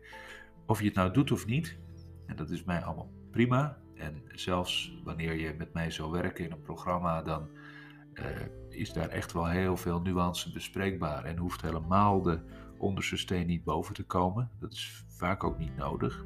Of 0.66 0.78
je 0.78 0.86
het 0.86 0.94
nou 0.94 1.12
doet 1.12 1.32
of 1.32 1.46
niet, 1.46 1.78
en 2.26 2.36
dat 2.36 2.50
is 2.50 2.64
mij 2.64 2.82
allemaal 2.82 3.10
prima. 3.30 3.78
En 3.94 4.22
zelfs 4.28 5.00
wanneer 5.04 5.34
je 5.34 5.54
met 5.58 5.72
mij 5.72 5.90
zou 5.90 6.10
werken 6.10 6.44
in 6.44 6.52
een 6.52 6.62
programma, 6.62 7.22
dan 7.22 7.48
uh, 8.14 8.24
is 8.68 8.92
daar 8.92 9.08
echt 9.08 9.32
wel 9.32 9.48
heel 9.48 9.76
veel 9.76 10.00
nuance 10.00 10.52
bespreekbaar 10.52 11.24
en 11.24 11.36
hoeft 11.36 11.62
helemaal 11.62 12.22
de 12.22 12.40
onderste 12.78 13.16
steen 13.16 13.46
niet 13.46 13.64
boven 13.64 13.94
te 13.94 14.04
komen. 14.04 14.50
Dat 14.60 14.72
is 14.72 15.04
vaak 15.08 15.44
ook 15.44 15.58
niet 15.58 15.76
nodig. 15.76 16.24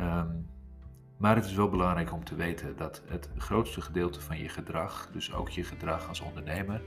Um, 0.00 0.48
maar 1.16 1.36
het 1.36 1.44
is 1.44 1.54
wel 1.54 1.68
belangrijk 1.68 2.12
om 2.12 2.24
te 2.24 2.34
weten 2.34 2.76
dat 2.76 3.02
het 3.06 3.28
grootste 3.36 3.80
gedeelte 3.80 4.20
van 4.20 4.38
je 4.38 4.48
gedrag, 4.48 5.08
dus 5.12 5.32
ook 5.32 5.48
je 5.48 5.64
gedrag 5.64 6.08
als 6.08 6.20
ondernemer, 6.20 6.82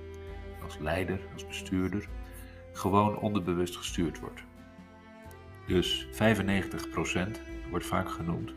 als 0.63 0.77
leider, 0.77 1.19
als 1.33 1.47
bestuurder, 1.47 2.07
gewoon 2.71 3.17
onderbewust 3.17 3.77
gestuurd 3.77 4.19
wordt. 4.19 4.43
Dus 5.67 6.07
95% 6.11 6.11
wordt 7.69 7.85
vaak 7.85 8.09
genoemd. 8.09 8.53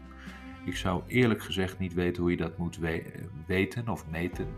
Ik 0.64 0.77
zou 0.77 1.03
eerlijk 1.07 1.42
gezegd 1.42 1.79
niet 1.79 1.95
weten 1.95 2.23
hoe 2.23 2.31
je 2.31 2.37
dat 2.37 2.59
moet 2.59 2.79
weten 3.47 3.88
of 3.88 4.07
meten. 4.07 4.49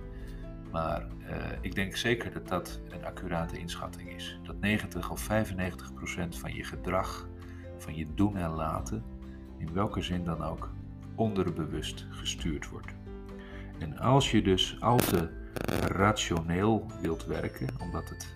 Maar 0.71 1.07
uh, 1.21 1.37
ik 1.61 1.75
denk 1.75 1.97
zeker 1.97 2.33
dat 2.33 2.49
dat 2.49 2.81
een 2.89 3.05
accurate 3.05 3.59
inschatting 3.59 4.15
is. 4.15 4.39
Dat 4.43 4.61
90 4.61 5.11
of 5.11 5.21
95 5.21 5.95
procent 5.95 6.39
van 6.39 6.55
je 6.55 6.65
gedrag, 6.65 7.29
van 7.77 7.95
je 7.95 8.07
doen 8.15 8.37
en 8.37 8.51
laten, 8.51 9.05
in 9.59 9.73
welke 9.73 10.03
zin 10.03 10.25
dan 10.25 10.43
ook, 10.43 10.71
onderbewust 11.15 12.07
gestuurd 12.11 12.69
wordt. 12.69 12.93
En 13.79 13.99
als 13.99 14.31
je 14.31 14.43
dus 14.43 14.77
al 14.81 14.97
te 14.97 15.29
rationeel 15.87 16.87
wilt 17.01 17.27
werken, 17.27 17.69
omdat 17.81 18.09
het 18.09 18.33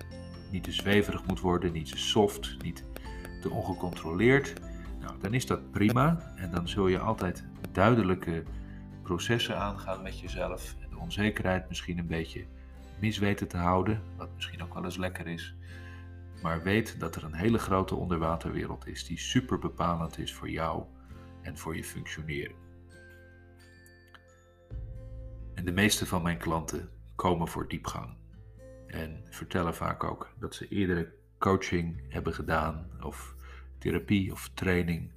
niet 0.51 0.65
te 0.65 0.73
zweverig 0.73 1.27
moet 1.27 1.41
worden, 1.41 1.73
niet 1.73 1.91
te 1.91 1.99
soft, 1.99 2.57
niet 2.63 2.85
te 3.41 3.51
ongecontroleerd, 3.51 4.53
nou, 5.01 5.15
dan 5.21 5.35
is 5.35 5.47
dat 5.47 5.71
prima. 5.71 6.33
En 6.37 6.51
dan 6.51 6.69
zul 6.69 6.89
je 6.89 6.99
altijd 6.99 7.45
duidelijke 7.73 8.43
processen 9.03 9.59
aangaan 9.59 10.03
met 10.03 10.21
jezelf 10.21 10.75
onzekerheid 11.03 11.69
misschien 11.69 11.99
een 11.99 12.07
beetje 12.07 12.45
mis 13.01 13.19
weten 13.19 13.49
te 13.49 13.57
houden, 13.57 14.03
wat 14.17 14.29
misschien 14.35 14.63
ook 14.63 14.75
wel 14.75 14.85
eens 14.85 14.97
lekker 14.97 15.27
is. 15.27 15.55
Maar 16.43 16.63
weet 16.63 17.01
dat 17.01 17.17
er 17.17 17.25
een 17.25 17.35
hele 17.35 17.59
grote 17.59 17.95
onderwaterwereld 17.95 18.87
is 18.87 19.05
die 19.05 19.19
super 19.19 19.59
bepalend 19.59 20.19
is 20.19 20.35
voor 20.35 20.51
jou 20.51 20.85
en 21.43 21.59
voor 21.59 21.77
je 21.77 21.85
functioneren. 21.85 22.55
En 25.55 25.65
de 25.65 25.73
meeste 25.73 26.07
van 26.07 26.23
mijn 26.23 26.39
klanten 26.39 26.91
komen 27.15 27.49
voor 27.49 27.69
diepgang 27.69 28.17
en 28.87 29.25
vertellen 29.31 29.75
vaak 29.75 30.05
ook 30.05 30.35
dat 30.39 30.55
ze 30.55 30.69
eerdere 30.69 31.13
coaching 31.39 32.03
hebben 32.09 32.35
gedaan 32.35 32.91
of 33.01 33.35
therapie 33.79 34.33
of 34.33 34.51
training 34.55 35.11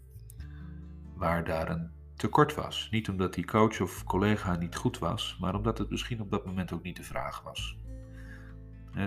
waar 1.16 1.44
daar 1.44 1.70
een 1.70 1.92
tekort 2.16 2.56
was. 2.56 2.88
Niet 2.92 3.10
omdat 3.10 3.34
die 3.34 3.46
coach 3.46 3.82
of 3.82 4.04
collega 4.04 4.56
niet 4.56 4.76
goed 4.76 5.00
was, 5.00 5.38
maar 5.40 5.56
omdat 5.56 5.78
het 5.78 5.90
misschien 5.90 6.22
op 6.22 6.32
dat 6.32 6.46
moment 6.46 6.72
ook 6.72 6.84
niet 6.84 6.98
de 6.98 7.04
vraag 7.04 7.42
was. 7.42 7.78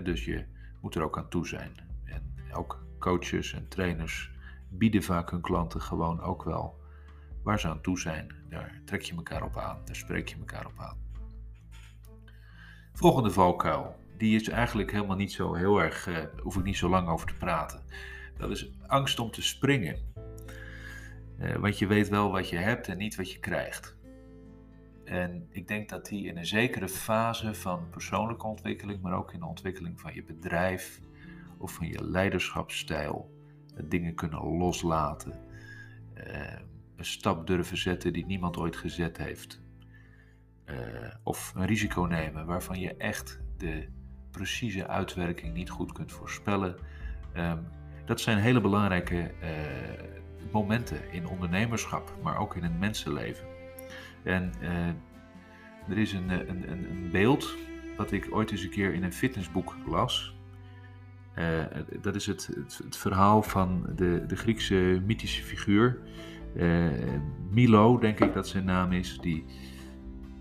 dus 0.02 0.24
je 0.24 0.44
moet 0.80 0.94
er 0.94 1.02
ook 1.02 1.18
aan 1.18 1.28
toe 1.28 1.46
zijn. 1.46 1.72
En 2.04 2.34
ook 2.52 2.86
coaches 2.98 3.52
en 3.52 3.68
trainers 3.68 4.30
bieden 4.68 5.02
vaak 5.02 5.30
hun 5.30 5.40
klanten 5.40 5.80
gewoon 5.80 6.20
ook 6.20 6.44
wel 6.44 6.80
waar 7.42 7.60
ze 7.60 7.68
aan 7.68 7.80
toe 7.80 7.98
zijn. 7.98 8.34
Daar 8.48 8.80
trek 8.84 9.02
je 9.02 9.14
elkaar 9.14 9.42
op 9.42 9.56
aan, 9.56 9.78
daar 9.84 9.96
spreek 9.96 10.28
je 10.28 10.36
elkaar 10.36 10.66
op 10.66 10.78
aan. 10.78 10.96
Volgende 12.92 13.30
valkuil, 13.30 13.96
die 14.16 14.34
is 14.40 14.48
eigenlijk 14.48 14.92
helemaal 14.92 15.16
niet 15.16 15.32
zo 15.32 15.54
heel 15.54 15.82
erg, 15.82 16.06
uh, 16.06 16.18
hoef 16.42 16.56
ik 16.56 16.64
niet 16.64 16.76
zo 16.76 16.88
lang 16.88 17.08
over 17.08 17.26
te 17.26 17.34
praten. 17.34 17.82
Dat 18.36 18.50
is 18.50 18.70
angst 18.86 19.18
om 19.18 19.30
te 19.30 19.42
springen. 19.42 19.98
Uh, 21.38 21.54
want 21.54 21.78
je 21.78 21.86
weet 21.86 22.08
wel 22.08 22.30
wat 22.30 22.48
je 22.48 22.56
hebt 22.56 22.88
en 22.88 22.98
niet 22.98 23.16
wat 23.16 23.32
je 23.32 23.38
krijgt. 23.38 23.96
En 25.04 25.46
ik 25.50 25.68
denk 25.68 25.88
dat 25.88 26.06
die 26.06 26.26
in 26.26 26.36
een 26.36 26.46
zekere 26.46 26.88
fase 26.88 27.54
van 27.54 27.88
persoonlijke 27.90 28.46
ontwikkeling, 28.46 29.02
maar 29.02 29.16
ook 29.16 29.32
in 29.32 29.40
de 29.40 29.46
ontwikkeling 29.46 30.00
van 30.00 30.14
je 30.14 30.24
bedrijf 30.24 31.00
of 31.58 31.72
van 31.72 31.86
je 31.86 32.04
leiderschapsstijl, 32.04 33.30
dingen 33.84 34.14
kunnen 34.14 34.58
loslaten. 34.58 35.40
Een 36.98 37.04
stap 37.04 37.46
durven 37.46 37.78
zetten 37.78 38.12
die 38.12 38.26
niemand 38.26 38.56
ooit 38.56 38.76
gezet 38.76 39.16
heeft. 39.16 39.60
Uh, 40.66 40.76
of 41.22 41.52
een 41.56 41.66
risico 41.66 42.02
nemen 42.02 42.46
waarvan 42.46 42.80
je 42.80 42.96
echt 42.96 43.40
de 43.56 43.88
precieze 44.30 44.86
uitwerking 44.86 45.54
niet 45.54 45.70
goed 45.70 45.92
kunt 45.92 46.12
voorspellen. 46.12 46.76
Um, 47.36 47.66
dat 48.04 48.20
zijn 48.20 48.38
hele 48.38 48.60
belangrijke 48.60 49.30
uh, 49.42 49.48
momenten 50.52 51.12
in 51.12 51.26
ondernemerschap, 51.26 52.16
maar 52.22 52.38
ook 52.38 52.56
in 52.56 52.62
het 52.62 52.78
mensenleven. 52.78 53.46
En 54.22 54.52
uh, 54.60 54.86
er 55.88 55.98
is 55.98 56.12
een, 56.12 56.30
een, 56.30 56.70
een, 56.70 57.08
beeld 57.10 57.56
wat 57.96 58.12
ik 58.12 58.28
ooit 58.30 58.50
eens 58.50 58.62
een 58.62 58.70
keer 58.70 58.94
in 58.94 59.02
een 59.02 59.12
fitnessboek 59.12 59.76
las. 59.86 60.36
Dat 62.00 62.14
is 62.14 62.26
het, 62.26 62.46
het, 62.46 62.80
het, 62.84 62.96
verhaal 62.96 63.42
van 63.42 63.86
de, 63.96 64.24
de 64.26 64.36
Griekse 64.36 65.02
mythische 65.06 65.42
figuur. 65.42 65.98
Uh, 66.54 66.90
Milo, 67.50 67.98
denk 67.98 68.20
ik 68.20 68.32
dat 68.32 68.48
zijn 68.48 68.64
naam 68.64 68.92
is, 68.92 69.18
die 69.20 69.44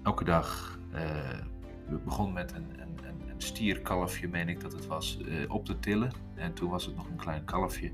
elke 0.03 0.23
dag 0.23 0.79
uh, 0.93 1.99
begon 2.05 2.33
met 2.33 2.53
een, 2.55 2.81
een, 2.81 2.97
een, 3.29 3.41
stierkalfje, 3.41 4.27
meen 4.27 4.49
ik 4.49 4.61
dat 4.61 4.71
het 4.71 4.87
was, 4.87 5.19
op 5.47 5.65
te 5.65 5.79
tillen. 5.79 6.11
En 6.35 6.53
toen 6.53 6.69
was 6.69 6.85
het 6.85 6.95
nog 6.95 7.09
een 7.09 7.15
klein 7.15 7.45
kalfje. 7.45 7.91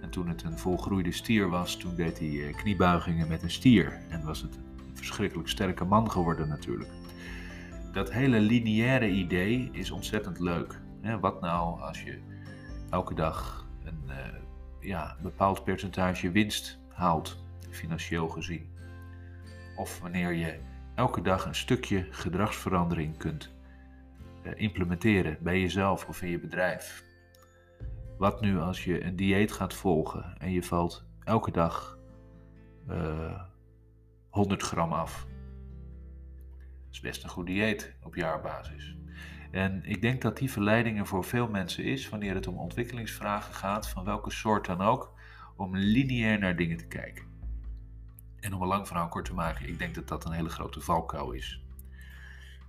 En 0.00 0.10
toen 0.10 0.28
het 0.28 0.42
een 0.42 0.58
volgroeide 0.58 1.12
stier 1.12 1.48
was, 1.48 1.76
toen 1.76 1.94
deed 1.94 2.18
hij 2.18 2.54
kniebuigingen 2.56 3.28
met 3.28 3.42
een 3.42 3.50
stier. 3.50 4.00
En 4.08 4.24
was 4.24 4.42
het 4.42 4.56
een 4.56 4.96
verschrikkelijk 4.96 5.48
sterke 5.48 5.84
man 5.84 6.10
geworden 6.10 6.48
natuurlijk. 6.48 6.90
Dat 7.92 8.12
hele 8.12 8.40
lineaire 8.40 9.10
idee 9.10 9.68
is 9.72 9.90
ontzettend 9.90 10.38
leuk. 10.38 10.80
Wat 11.20 11.40
nou 11.40 11.80
als 11.80 12.02
je 12.02 12.18
elke 12.90 13.14
dag 13.14 13.66
een 13.84 14.10
ja, 14.80 15.16
bepaald 15.22 15.64
percentage 15.64 16.30
winst 16.30 16.79
haalt, 17.00 17.36
financieel 17.70 18.28
gezien? 18.28 18.70
Of 19.76 20.00
wanneer 20.00 20.32
je 20.32 20.60
elke 20.94 21.20
dag 21.22 21.44
een 21.44 21.54
stukje 21.54 22.06
gedragsverandering 22.10 23.16
kunt 23.16 23.54
uh, 24.42 24.52
implementeren 24.56 25.38
bij 25.40 25.60
jezelf 25.60 26.08
of 26.08 26.22
in 26.22 26.30
je 26.30 26.38
bedrijf? 26.38 27.04
Wat 28.18 28.40
nu 28.40 28.58
als 28.58 28.84
je 28.84 29.04
een 29.04 29.16
dieet 29.16 29.52
gaat 29.52 29.74
volgen 29.74 30.34
en 30.38 30.52
je 30.52 30.62
valt 30.62 31.06
elke 31.24 31.50
dag 31.50 31.98
uh, 32.88 33.24
eh, 33.24 33.40
100 34.30 34.62
gram 34.62 34.92
af? 34.92 35.26
Dat 36.84 36.92
is 36.92 37.00
best 37.00 37.22
een 37.22 37.30
goed 37.30 37.46
dieet 37.46 37.96
op 38.02 38.14
jaarbasis. 38.14 38.96
En 39.50 39.82
ik 39.84 40.00
denk 40.00 40.22
dat 40.22 40.36
die 40.36 40.50
verleiding 40.50 40.98
er 40.98 41.06
voor 41.06 41.24
veel 41.24 41.48
mensen 41.48 41.84
is 41.84 42.08
wanneer 42.08 42.34
het 42.34 42.46
om 42.46 42.58
ontwikkelingsvragen 42.58 43.54
gaat, 43.54 43.88
van 43.88 44.04
welke 44.04 44.30
soort 44.30 44.66
dan 44.66 44.80
ook, 44.80 45.18
om 45.60 45.76
lineair 45.76 46.38
naar 46.38 46.56
dingen 46.56 46.76
te 46.76 46.86
kijken. 46.86 47.24
En 48.40 48.54
om 48.54 48.62
een 48.62 48.68
lang 48.68 48.86
verhaal 48.86 49.08
kort 49.08 49.24
te 49.24 49.34
maken, 49.34 49.68
ik 49.68 49.78
denk 49.78 49.94
dat 49.94 50.08
dat 50.08 50.24
een 50.24 50.32
hele 50.32 50.48
grote 50.48 50.80
valkuil 50.80 51.32
is. 51.32 51.62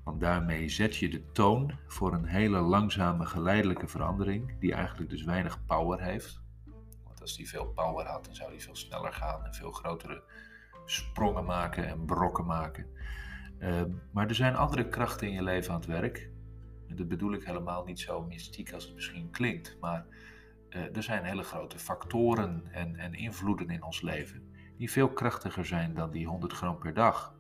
Want 0.04 0.20
daarmee 0.20 0.70
zet 0.70 0.96
je 0.96 1.10
de 1.10 1.32
toon 1.32 1.78
voor 1.88 2.14
een 2.14 2.26
hele 2.26 2.60
langzame, 2.60 3.26
geleidelijke 3.26 3.88
verandering, 3.88 4.60
die 4.60 4.74
eigenlijk 4.74 5.10
dus 5.10 5.24
weinig 5.24 5.66
power 5.66 6.02
heeft. 6.02 6.42
Want 7.04 7.22
als 7.22 7.36
die 7.38 7.50
veel 7.50 7.66
power 7.66 8.06
had, 8.06 8.26
dan 8.26 8.36
zou 8.36 8.52
die 8.52 8.62
veel 8.62 8.76
sneller 8.76 9.14
gaan 9.14 9.46
en 9.46 9.54
veel 9.54 9.72
grotere 9.72 10.24
sprongen 10.86 11.46
maken 11.46 11.88
en 11.88 12.06
brokken 12.06 12.46
maken. 12.46 12.86
Uh, 13.60 13.82
maar 14.12 14.28
er 14.28 14.36
zijn 14.36 14.56
andere 14.56 14.90
krachten 14.90 15.28
in 15.28 15.34
je 15.34 15.44
leven 15.44 15.74
aan 15.74 15.80
het 15.80 15.90
werk 15.90 16.30
en 16.88 16.96
dat 16.96 17.08
bedoel 17.08 17.34
ik 17.34 17.44
helemaal 17.44 17.84
niet 17.84 18.00
zo 18.00 18.22
mystiek 18.22 18.74
als 18.74 18.84
het 18.84 18.94
misschien 18.94 19.30
klinkt, 19.30 19.78
maar 19.80 20.06
uh, 20.76 20.96
er 20.96 21.04
zijn 21.04 21.24
hele 21.24 21.44
grote 21.44 21.80
factoren 21.80 22.64
en, 22.72 22.96
en 22.96 23.14
invloeden 23.14 23.70
in 23.70 23.84
ons 23.84 24.02
leven 24.02 24.52
die 24.82 24.92
veel 24.92 25.10
krachtiger 25.10 25.66
zijn 25.66 25.94
dan 25.94 26.12
die 26.12 26.28
100 26.28 26.54
gram 26.54 26.78
per 26.78 26.94
dag. 26.94 27.36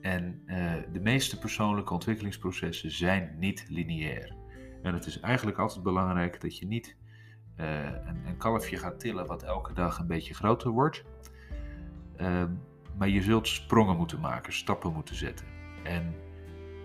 En 0.00 0.42
uh, 0.46 0.72
de 0.92 1.00
meeste 1.00 1.38
persoonlijke 1.38 1.92
ontwikkelingsprocessen 1.92 2.90
zijn 2.90 3.36
niet 3.38 3.66
lineair. 3.68 4.36
En 4.82 4.94
het 4.94 5.06
is 5.06 5.20
eigenlijk 5.20 5.58
altijd 5.58 5.82
belangrijk 5.82 6.40
dat 6.40 6.58
je 6.58 6.66
niet 6.66 6.96
uh, 7.56 7.84
een, 7.84 8.26
een, 8.26 8.36
kalfje 8.36 8.76
gaat 8.76 9.00
tillen 9.00 9.26
wat 9.26 9.42
elke 9.42 9.72
dag 9.72 9.98
een 9.98 10.06
beetje 10.06 10.34
groter 10.34 10.70
wordt. 10.70 11.04
Uh, 12.20 12.44
maar 12.96 13.08
je 13.08 13.22
zult 13.22 13.48
sprongen 13.48 13.96
moeten 13.96 14.20
maken, 14.20 14.52
stappen 14.52 14.92
moeten 14.92 15.14
zetten. 15.14 15.46
En 15.82 16.14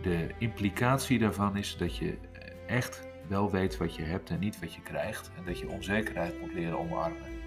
de 0.02 0.34
implicatie 0.38 1.20
daarvan 1.20 1.58
is 1.58 1.78
dat 1.78 1.98
je 1.98 2.18
echt 2.68 3.08
wel 3.30 3.52
weet 3.52 3.78
wat 3.78 3.96
je 3.96 4.04
hebt 4.04 4.30
en 4.30 4.40
niet 4.40 4.60
wat 4.60 4.74
je 4.74 4.82
krijgt. 4.82 5.32
En 5.38 5.46
dat 5.46 5.60
je 5.60 5.70
onzekerheid 5.70 6.40
moet 6.42 6.54
leren 6.54 6.80
omarmen. 6.80 7.38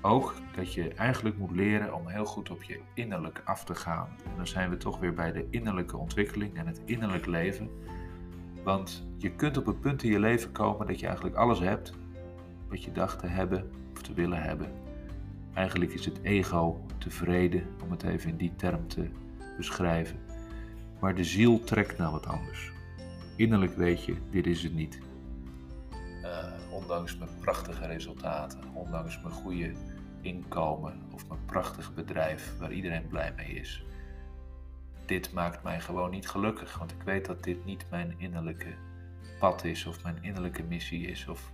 Ook 0.00 0.34
dat 0.54 0.72
je 0.72 0.88
eigenlijk 0.88 1.38
moet 1.38 1.50
leren 1.50 1.94
om 1.94 2.06
heel 2.06 2.24
goed 2.24 2.50
op 2.50 2.62
je 2.62 2.80
innerlijk 2.94 3.42
af 3.44 3.64
te 3.64 3.74
gaan. 3.74 4.08
En 4.24 4.36
dan 4.36 4.46
zijn 4.46 4.70
we 4.70 4.76
toch 4.76 4.98
weer 4.98 5.14
bij 5.14 5.32
de 5.32 5.46
innerlijke 5.50 5.96
ontwikkeling 5.96 6.56
en 6.58 6.66
het 6.66 6.80
innerlijk 6.84 7.26
leven. 7.26 7.70
Want 8.62 9.06
je 9.16 9.30
kunt 9.30 9.56
op 9.56 9.66
een 9.66 9.80
punt 9.80 10.02
in 10.02 10.10
je 10.10 10.20
leven 10.20 10.52
komen 10.52 10.86
dat 10.86 11.00
je 11.00 11.06
eigenlijk 11.06 11.36
alles 11.36 11.58
hebt 11.58 11.92
wat 12.68 12.82
je 12.82 12.92
dacht 12.92 13.18
te 13.18 13.26
hebben 13.26 13.70
of 13.92 14.02
te 14.02 14.14
willen 14.14 14.42
hebben. 14.42 14.72
Eigenlijk 15.54 15.92
is 15.92 16.04
het 16.04 16.22
ego 16.22 16.80
tevreden, 16.98 17.66
om 17.84 17.90
het 17.90 18.02
even 18.02 18.30
in 18.30 18.36
die 18.36 18.52
term 18.56 18.88
te 18.88 19.08
beschrijven. 19.56 20.18
Maar 21.00 21.14
de 21.14 21.24
ziel 21.24 21.64
trekt 21.64 21.98
naar 21.98 22.10
wat 22.10 22.26
anders. 22.26 22.72
Innerlijk 23.36 23.76
weet 23.76 24.04
je, 24.04 24.16
dit 24.30 24.46
is 24.46 24.62
het 24.62 24.74
niet. 24.74 25.00
Uh, 26.22 26.52
ondanks 26.70 27.16
mijn 27.16 27.30
prachtige 27.40 27.86
resultaten, 27.86 28.74
ondanks 28.74 29.20
mijn 29.20 29.34
goede 29.34 29.72
inkomen 30.20 31.02
of 31.12 31.28
mijn 31.28 31.44
prachtig 31.44 31.94
bedrijf 31.94 32.58
waar 32.58 32.72
iedereen 32.72 33.08
blij 33.08 33.32
mee 33.36 33.48
is. 33.48 33.84
Dit 35.06 35.32
maakt 35.32 35.62
mij 35.62 35.80
gewoon 35.80 36.10
niet 36.10 36.28
gelukkig, 36.28 36.78
want 36.78 36.92
ik 36.92 37.02
weet 37.02 37.26
dat 37.26 37.44
dit 37.44 37.64
niet 37.64 37.86
mijn 37.90 38.14
innerlijke 38.18 38.74
pad 39.38 39.64
is 39.64 39.86
of 39.86 40.02
mijn 40.02 40.22
innerlijke 40.22 40.62
missie 40.62 41.06
is. 41.06 41.28
Of 41.28 41.52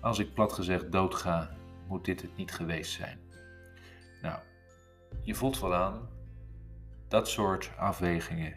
als 0.00 0.18
ik 0.18 0.34
plat 0.34 0.52
gezegd 0.52 0.92
doodga, 0.92 1.50
moet 1.88 2.04
dit 2.04 2.22
het 2.22 2.36
niet 2.36 2.52
geweest 2.52 2.92
zijn. 2.92 3.18
Nou, 4.22 4.38
je 5.22 5.34
voelt 5.34 5.60
wel 5.60 5.74
aan 5.74 6.08
dat 7.08 7.28
soort 7.28 7.70
afwegingen 7.76 8.54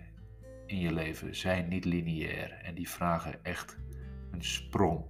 in 0.73 0.79
je 0.79 0.93
leven 0.93 1.35
zijn 1.35 1.67
niet 1.67 1.85
lineair 1.85 2.51
en 2.51 2.75
die 2.75 2.89
vragen 2.89 3.43
echt 3.43 3.77
een 4.31 4.43
sprong. 4.43 5.05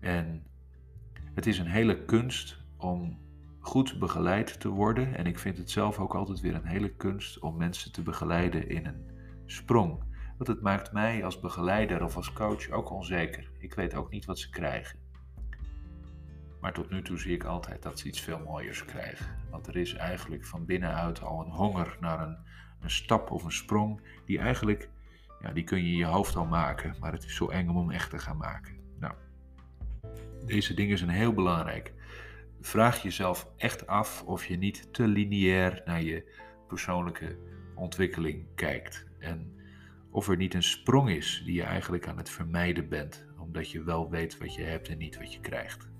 En 0.00 0.46
het 1.34 1.46
is 1.46 1.58
een 1.58 1.66
hele 1.66 2.04
kunst 2.04 2.58
om 2.76 3.18
goed 3.58 3.98
begeleid 3.98 4.60
te 4.60 4.68
worden. 4.68 5.14
En 5.14 5.26
ik 5.26 5.38
vind 5.38 5.58
het 5.58 5.70
zelf 5.70 5.98
ook 5.98 6.14
altijd 6.14 6.40
weer 6.40 6.54
een 6.54 6.66
hele 6.66 6.94
kunst 6.94 7.38
om 7.38 7.56
mensen 7.56 7.92
te 7.92 8.02
begeleiden 8.02 8.68
in 8.68 8.86
een 8.86 9.10
sprong. 9.46 10.04
Want 10.36 10.48
het 10.48 10.62
maakt 10.62 10.92
mij 10.92 11.24
als 11.24 11.40
begeleider 11.40 12.04
of 12.04 12.16
als 12.16 12.32
coach 12.32 12.70
ook 12.70 12.90
onzeker. 12.90 13.50
Ik 13.58 13.74
weet 13.74 13.94
ook 13.94 14.10
niet 14.10 14.24
wat 14.24 14.38
ze 14.38 14.50
krijgen. 14.50 14.98
Maar 16.60 16.72
tot 16.72 16.90
nu 16.90 17.02
toe 17.02 17.18
zie 17.18 17.34
ik 17.34 17.44
altijd 17.44 17.82
dat 17.82 17.98
ze 17.98 18.06
iets 18.06 18.20
veel 18.20 18.38
mooiers 18.38 18.84
krijgen. 18.84 19.26
Want 19.50 19.66
er 19.66 19.76
is 19.76 19.94
eigenlijk 19.94 20.44
van 20.44 20.64
binnenuit 20.64 21.22
al 21.22 21.40
een 21.40 21.50
honger 21.50 21.96
naar 22.00 22.22
een, 22.22 22.36
een 22.82 22.90
stap 22.90 23.30
of 23.30 23.44
een 23.44 23.52
sprong. 23.52 24.00
Die 24.26 24.38
eigenlijk, 24.38 24.88
ja, 25.40 25.52
die 25.52 25.64
kun 25.64 25.78
je 25.78 25.90
in 25.90 25.96
je 25.96 26.04
hoofd 26.04 26.36
al 26.36 26.46
maken. 26.46 26.94
Maar 27.00 27.12
het 27.12 27.24
is 27.24 27.34
zo 27.34 27.48
eng 27.48 27.68
om 27.68 27.76
hem 27.76 27.90
echt 27.90 28.10
te 28.10 28.18
gaan 28.18 28.36
maken. 28.36 28.76
Nou, 28.98 29.14
deze 30.46 30.74
dingen 30.74 30.98
zijn 30.98 31.10
heel 31.10 31.32
belangrijk. 31.32 31.92
Vraag 32.60 33.02
jezelf 33.02 33.48
echt 33.56 33.86
af 33.86 34.22
of 34.22 34.46
je 34.46 34.56
niet 34.56 34.92
te 34.92 35.06
lineair 35.06 35.82
naar 35.84 36.02
je 36.02 36.32
persoonlijke 36.68 37.36
ontwikkeling 37.74 38.46
kijkt. 38.54 39.06
En 39.18 39.60
of 40.10 40.28
er 40.28 40.36
niet 40.36 40.54
een 40.54 40.62
sprong 40.62 41.10
is 41.10 41.42
die 41.44 41.54
je 41.54 41.62
eigenlijk 41.62 42.08
aan 42.08 42.16
het 42.16 42.30
vermijden 42.30 42.88
bent, 42.88 43.26
omdat 43.38 43.70
je 43.70 43.82
wel 43.82 44.10
weet 44.10 44.38
wat 44.38 44.54
je 44.54 44.62
hebt 44.62 44.88
en 44.88 44.98
niet 44.98 45.18
wat 45.18 45.32
je 45.32 45.40
krijgt. 45.40 45.91